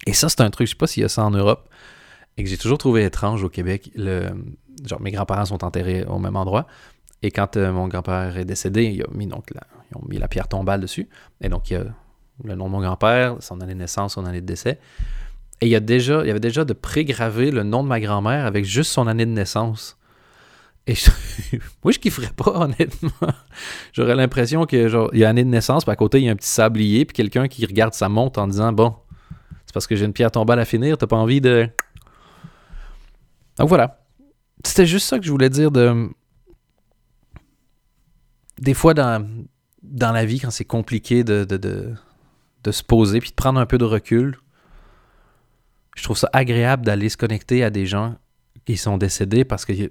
Et 0.06 0.12
ça, 0.12 0.28
c'est 0.28 0.40
un 0.40 0.50
truc, 0.50 0.68
je 0.68 0.70
sais 0.70 0.76
pas 0.76 0.86
s'il 0.86 1.02
y 1.02 1.04
a 1.04 1.08
ça 1.08 1.24
en 1.24 1.32
Europe, 1.32 1.68
et 2.36 2.44
que 2.44 2.48
j'ai 2.48 2.56
toujours 2.56 2.78
trouvé 2.78 3.04
étrange 3.04 3.42
au 3.42 3.48
Québec. 3.48 3.90
Le, 3.96 4.30
genre, 4.86 5.02
mes 5.02 5.10
grands-parents 5.10 5.46
sont 5.46 5.64
enterrés 5.64 6.04
au 6.04 6.20
même 6.20 6.36
endroit. 6.36 6.68
Et 7.22 7.32
quand 7.32 7.56
euh, 7.56 7.72
mon 7.72 7.88
grand-père 7.88 8.38
est 8.38 8.44
décédé, 8.44 8.84
ils 8.84 9.02
ont 9.02 9.12
mis, 9.12 9.26
donc, 9.26 9.50
ils 9.50 9.96
ont 9.96 10.04
mis 10.08 10.18
la 10.18 10.28
pierre 10.28 10.46
tombale 10.46 10.80
dessus. 10.80 11.08
Et 11.40 11.48
donc, 11.48 11.70
il 11.70 11.74
y 11.74 11.76
a 11.76 11.84
le 12.44 12.54
nom 12.54 12.66
de 12.66 12.70
mon 12.70 12.80
grand-père, 12.80 13.36
son 13.40 13.60
année 13.60 13.74
de 13.74 13.80
naissance, 13.80 14.14
son 14.14 14.24
année 14.24 14.40
de 14.40 14.46
décès. 14.46 14.78
Et 15.62 15.66
il 15.66 15.68
y, 15.68 15.76
a 15.76 15.80
déjà, 15.80 16.22
il 16.22 16.26
y 16.26 16.30
avait 16.30 16.40
déjà 16.40 16.64
de 16.64 16.72
prégraver 16.72 17.52
le 17.52 17.62
nom 17.62 17.84
de 17.84 17.88
ma 17.88 18.00
grand-mère 18.00 18.46
avec 18.46 18.64
juste 18.64 18.90
son 18.90 19.06
année 19.06 19.26
de 19.26 19.30
naissance. 19.30 19.96
Et 20.88 20.94
moi, 21.84 21.92
je 21.92 22.00
kifferais 22.00 22.32
pas, 22.36 22.50
honnêtement. 22.50 23.32
J'aurais 23.92 24.16
l'impression 24.16 24.66
qu'il 24.66 24.90
y 25.12 25.24
a 25.24 25.28
année 25.28 25.44
de 25.44 25.48
naissance, 25.48 25.84
puis 25.84 25.92
à 25.92 25.94
côté, 25.94 26.18
il 26.18 26.24
y 26.24 26.28
a 26.28 26.32
un 26.32 26.36
petit 26.36 26.48
sablier, 26.48 27.04
puis 27.04 27.14
quelqu'un 27.14 27.46
qui 27.46 27.64
regarde 27.64 27.94
sa 27.94 28.08
montre 28.08 28.40
en 28.40 28.48
disant 28.48 28.72
Bon, 28.72 28.96
c'est 29.64 29.72
parce 29.72 29.86
que 29.86 29.94
j'ai 29.94 30.04
une 30.04 30.12
pierre 30.12 30.32
tombale 30.32 30.58
à 30.58 30.64
finir, 30.64 30.98
t'as 30.98 31.06
pas 31.06 31.14
envie 31.14 31.40
de. 31.40 31.68
Donc 33.56 33.68
voilà. 33.68 34.04
C'était 34.64 34.86
juste 34.86 35.06
ça 35.06 35.20
que 35.20 35.24
je 35.24 35.30
voulais 35.30 35.48
dire 35.48 35.70
de. 35.70 36.10
Des 38.58 38.74
fois, 38.74 38.94
dans, 38.94 39.24
dans 39.84 40.10
la 40.10 40.24
vie, 40.24 40.40
quand 40.40 40.50
c'est 40.50 40.64
compliqué 40.64 41.22
de, 41.22 41.44
de 41.44 42.72
se 42.72 42.82
poser, 42.82 43.20
puis 43.20 43.30
de 43.30 43.36
prendre 43.36 43.60
un 43.60 43.66
peu 43.66 43.78
de 43.78 43.84
recul, 43.84 44.41
je 45.96 46.02
trouve 46.04 46.16
ça 46.16 46.30
agréable 46.32 46.84
d'aller 46.84 47.08
se 47.08 47.16
connecter 47.16 47.64
à 47.64 47.70
des 47.70 47.86
gens 47.86 48.16
qui 48.64 48.76
sont 48.76 48.98
décédés 48.98 49.44
parce 49.44 49.64
qu'il 49.64 49.90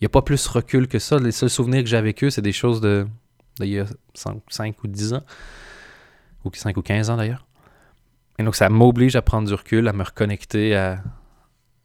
n'y 0.00 0.06
a, 0.06 0.08
pas 0.08 0.22
plus 0.22 0.46
recul 0.46 0.88
que 0.88 0.98
ça. 0.98 1.18
Les 1.18 1.32
seuls 1.32 1.50
souvenirs 1.50 1.82
que 1.82 1.88
j'ai 1.88 1.96
avec 1.96 2.22
eux, 2.24 2.30
c'est 2.30 2.42
des 2.42 2.52
choses 2.52 2.80
de, 2.80 3.06
d'il 3.58 3.70
y 3.70 3.78
a 3.78 3.86
5, 4.14 4.82
ou 4.82 4.86
10 4.86 5.14
ans, 5.14 5.22
ou 6.44 6.50
5 6.52 6.76
ou 6.76 6.82
15 6.82 7.10
ans 7.10 7.16
d'ailleurs. 7.16 7.46
Et 8.38 8.42
donc 8.42 8.56
ça 8.56 8.68
m'oblige 8.70 9.16
à 9.16 9.22
prendre 9.22 9.46
du 9.46 9.54
recul, 9.54 9.86
à 9.88 9.92
me 9.92 10.02
reconnecter 10.02 10.74
à, 10.74 11.02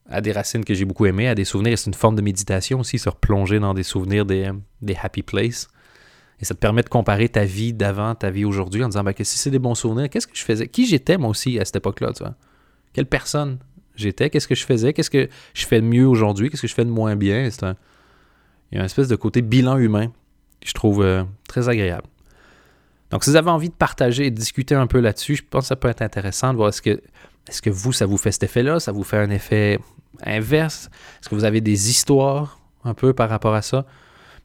à 0.10 0.22
des 0.22 0.32
racines 0.32 0.64
que 0.64 0.74
j'ai 0.74 0.86
beaucoup 0.86 1.06
aimées, 1.06 1.28
à 1.28 1.36
des 1.36 1.44
souvenirs. 1.44 1.78
C'est 1.78 1.88
une 1.88 1.94
forme 1.96 2.16
de 2.16 2.22
méditation 2.22 2.80
aussi, 2.80 3.00
se 3.00 3.10
replonger 3.10 3.60
dans 3.60 3.74
des 3.74 3.84
souvenirs 3.84 4.26
des, 4.26 4.52
des 4.82 4.96
happy 5.02 5.24
places. 5.24 5.68
Et 6.40 6.46
ça 6.46 6.54
te 6.54 6.60
permet 6.60 6.84
de 6.84 6.90
comparer 6.90 7.30
ta 7.30 7.46
vie 7.46 7.74
d'avant, 7.74 8.14
ta 8.14 8.30
vie 8.30 8.46
aujourd'hui, 8.46 8.84
en 8.84 8.90
disant 8.90 9.04
ben, 9.04 9.14
que 9.14 9.24
si 9.24 9.38
c'est 9.38 9.52
des 9.52 9.60
bons 9.60 9.76
souvenirs, 9.76 10.10
qu'est-ce 10.10 10.28
que 10.28 10.36
je 10.36 10.44
faisais? 10.44 10.68
Qui 10.68 10.86
j'étais 10.86 11.18
moi 11.18 11.30
aussi 11.30 11.60
à 11.60 11.66
cette 11.66 11.78
époque-là 11.78 12.12
tu 12.14 12.24
vois? 12.24 12.36
Quelle 12.96 13.08
personne 13.08 13.60
j'étais, 13.98 14.30
qu'est-ce 14.30 14.48
que 14.48 14.56
je 14.56 14.66
faisais, 14.66 14.94
qu'est-ce 14.94 15.10
que 15.10 15.28
je 15.54 15.66
fais 15.66 15.82
de 15.82 15.86
mieux 15.86 16.08
aujourd'hui, 16.08 16.50
qu'est-ce 16.50 16.62
que 16.62 16.68
je 16.70 16.74
fais 16.74 16.86
de 16.86 16.90
moins 16.90 17.18
bien? 17.18 17.50
C'est 17.52 17.66
un... 17.66 17.76
Il 18.72 18.76
y 18.76 18.78
a 18.78 18.80
une 18.80 18.86
espèce 18.86 19.10
de 19.10 19.18
côté 19.18 19.42
bilan 19.42 19.78
humain 19.78 20.08
que 20.62 20.70
je 20.70 20.74
trouve 20.74 21.04
euh, 21.04 21.26
très 21.46 21.68
agréable. 21.68 22.08
Donc, 23.12 23.26
si 23.26 23.32
vous 23.32 23.36
avez 23.36 23.50
envie 23.50 23.68
de 23.68 23.74
partager 23.74 24.28
et 24.28 24.32
de 24.32 24.38
discuter 24.38 24.76
un 24.76 24.88
peu 24.88 25.02
là-dessus, 25.02 25.36
je 25.36 25.44
pense 25.44 25.64
que 25.64 25.68
ça 25.68 25.76
peut 25.76 25.90
être 25.90 26.04
intéressant 26.04 26.54
de 26.54 26.56
voir 26.56 26.70
est-ce 26.70 26.82
que, 26.82 27.02
est-ce 27.50 27.62
que 27.62 27.70
vous, 27.70 27.92
ça 27.92 28.06
vous 28.06 28.16
fait 28.16 28.32
cet 28.32 28.44
effet-là, 28.44 28.80
ça 28.80 28.94
vous 28.94 29.04
fait 29.04 29.18
un 29.18 29.30
effet 29.30 29.78
inverse, 30.24 30.90
est-ce 31.20 31.28
que 31.28 31.36
vous 31.36 31.44
avez 31.44 31.60
des 31.60 31.90
histoires 31.90 32.62
un 32.86 32.94
peu 32.94 33.12
par 33.12 33.30
rapport 33.30 33.56
à 33.56 33.62
ça? 33.62 33.86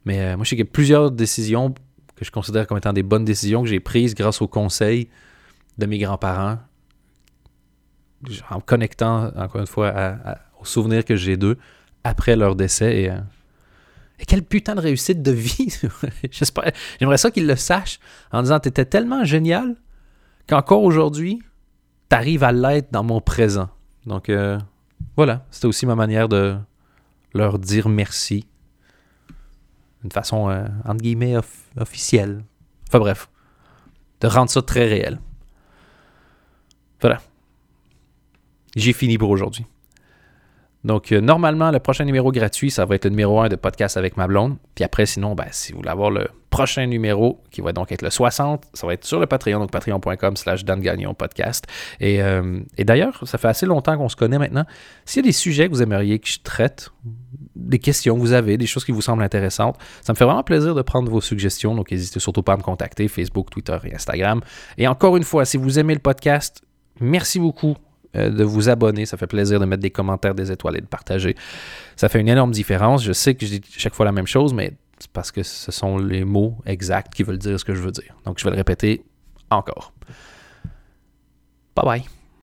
Mais 0.04 0.18
euh, 0.18 0.36
moi, 0.36 0.42
je 0.42 0.50
sais 0.50 0.56
qu'il 0.56 0.64
y 0.64 0.68
a 0.68 0.72
plusieurs 0.72 1.12
décisions 1.12 1.72
que 2.16 2.24
je 2.24 2.32
considère 2.32 2.66
comme 2.66 2.78
étant 2.78 2.92
des 2.92 3.04
bonnes 3.04 3.24
décisions 3.24 3.62
que 3.62 3.68
j'ai 3.68 3.78
prises 3.78 4.16
grâce 4.16 4.42
aux 4.42 4.48
conseils 4.48 5.08
de 5.78 5.86
mes 5.86 5.98
grands-parents, 5.98 6.58
en 8.50 8.60
connectant, 8.60 9.32
encore 9.36 9.60
une 9.60 9.66
fois, 9.66 9.92
aux 10.60 10.64
souvenirs 10.64 11.04
que 11.04 11.16
j'ai 11.16 11.36
d'eux 11.36 11.58
après 12.04 12.36
leur 12.36 12.56
décès. 12.56 13.02
Et, 13.02 13.10
euh, 13.10 13.18
quelle 14.26 14.42
putain 14.42 14.74
de 14.74 14.80
réussite 14.80 15.22
de 15.22 15.32
vie! 15.32 15.74
J'aimerais 17.00 17.16
ça 17.16 17.30
qu'ils 17.30 17.46
le 17.46 17.56
sachent 17.56 18.00
en 18.32 18.42
disant 18.42 18.60
T'étais 18.60 18.84
tellement 18.84 19.24
génial 19.24 19.76
qu'encore 20.46 20.82
aujourd'hui, 20.82 21.42
t'arrives 22.08 22.44
à 22.44 22.52
l'être 22.52 22.92
dans 22.92 23.02
mon 23.02 23.20
présent. 23.20 23.70
Donc 24.06 24.28
euh, 24.28 24.58
voilà, 25.16 25.46
c'était 25.50 25.66
aussi 25.66 25.86
ma 25.86 25.94
manière 25.94 26.28
de 26.28 26.56
leur 27.34 27.58
dire 27.58 27.88
merci. 27.88 28.46
D'une 30.02 30.12
façon, 30.12 30.50
euh, 30.50 30.66
entre 30.84 31.02
guillemets, 31.02 31.36
officielle. 31.78 32.44
Enfin 32.88 32.98
bref, 32.98 33.30
de 34.20 34.26
rendre 34.26 34.50
ça 34.50 34.62
très 34.62 34.86
réel. 34.86 35.18
Voilà. 37.00 37.20
J'ai 38.76 38.92
fini 38.92 39.18
pour 39.18 39.30
aujourd'hui. 39.30 39.66
Donc, 40.82 41.12
euh, 41.12 41.20
normalement, 41.20 41.70
le 41.70 41.78
prochain 41.78 42.04
numéro 42.04 42.32
gratuit, 42.32 42.70
ça 42.70 42.86
va 42.86 42.94
être 42.94 43.04
le 43.04 43.10
numéro 43.10 43.38
1 43.40 43.48
de 43.48 43.56
podcast 43.56 43.96
avec 43.96 44.16
ma 44.16 44.26
blonde. 44.26 44.56
Puis 44.74 44.84
après, 44.84 45.04
sinon, 45.04 45.34
ben, 45.34 45.46
si 45.50 45.72
vous 45.72 45.78
voulez 45.78 45.90
avoir 45.90 46.10
le 46.10 46.28
prochain 46.48 46.86
numéro, 46.86 47.42
qui 47.50 47.60
va 47.60 47.72
donc 47.72 47.92
être 47.92 48.02
le 48.02 48.10
60, 48.10 48.64
ça 48.72 48.86
va 48.86 48.94
être 48.94 49.04
sur 49.04 49.20
le 49.20 49.26
Patreon, 49.26 49.60
donc 49.60 49.70
patreon.com 49.70 50.36
slash 50.36 50.64
Dan 50.64 50.82
podcast. 51.14 51.66
Et, 52.00 52.22
euh, 52.22 52.60
et 52.78 52.84
d'ailleurs, 52.84 53.20
ça 53.26 53.36
fait 53.36 53.48
assez 53.48 53.66
longtemps 53.66 53.96
qu'on 53.98 54.08
se 54.08 54.16
connaît 54.16 54.38
maintenant. 54.38 54.64
S'il 55.04 55.20
y 55.22 55.26
a 55.26 55.28
des 55.28 55.32
sujets 55.32 55.68
que 55.68 55.74
vous 55.74 55.82
aimeriez 55.82 56.18
que 56.18 56.28
je 56.28 56.38
traite, 56.42 56.90
des 57.54 57.78
questions 57.78 58.14
que 58.14 58.20
vous 58.20 58.32
avez, 58.32 58.56
des 58.56 58.66
choses 58.66 58.84
qui 58.84 58.92
vous 58.92 59.02
semblent 59.02 59.22
intéressantes, 59.22 59.76
ça 60.00 60.14
me 60.14 60.16
fait 60.16 60.24
vraiment 60.24 60.42
plaisir 60.42 60.74
de 60.74 60.82
prendre 60.82 61.10
vos 61.10 61.20
suggestions. 61.20 61.74
Donc, 61.74 61.90
n'hésitez 61.90 62.20
surtout 62.20 62.42
pas 62.42 62.54
à 62.54 62.56
me 62.56 62.62
contacter, 62.62 63.06
Facebook, 63.06 63.50
Twitter 63.50 63.76
et 63.84 63.94
Instagram. 63.94 64.40
Et 64.78 64.88
encore 64.88 65.18
une 65.18 65.24
fois, 65.24 65.44
si 65.44 65.58
vous 65.58 65.78
aimez 65.78 65.94
le 65.94 66.00
podcast, 66.00 66.62
merci 67.00 67.38
beaucoup 67.38 67.76
de 68.14 68.44
vous 68.44 68.68
abonner. 68.68 69.06
Ça 69.06 69.16
fait 69.16 69.26
plaisir 69.26 69.60
de 69.60 69.64
mettre 69.64 69.82
des 69.82 69.90
commentaires, 69.90 70.34
des 70.34 70.50
étoiles 70.50 70.76
et 70.76 70.80
de 70.80 70.86
partager. 70.86 71.36
Ça 71.96 72.08
fait 72.08 72.20
une 72.20 72.28
énorme 72.28 72.50
différence. 72.50 73.04
Je 73.04 73.12
sais 73.12 73.34
que 73.34 73.46
je 73.46 73.56
dis 73.56 73.62
chaque 73.76 73.94
fois 73.94 74.04
la 74.04 74.12
même 74.12 74.26
chose, 74.26 74.52
mais 74.52 74.72
c'est 74.98 75.10
parce 75.10 75.30
que 75.30 75.42
ce 75.42 75.72
sont 75.72 75.98
les 75.98 76.24
mots 76.24 76.56
exacts 76.66 77.14
qui 77.14 77.22
veulent 77.22 77.38
dire 77.38 77.58
ce 77.58 77.64
que 77.64 77.74
je 77.74 77.80
veux 77.80 77.92
dire. 77.92 78.14
Donc, 78.24 78.38
je 78.38 78.44
vais 78.44 78.50
le 78.50 78.56
répéter 78.56 79.02
encore. 79.50 79.92
Bye 81.74 81.84
bye. 81.84 82.19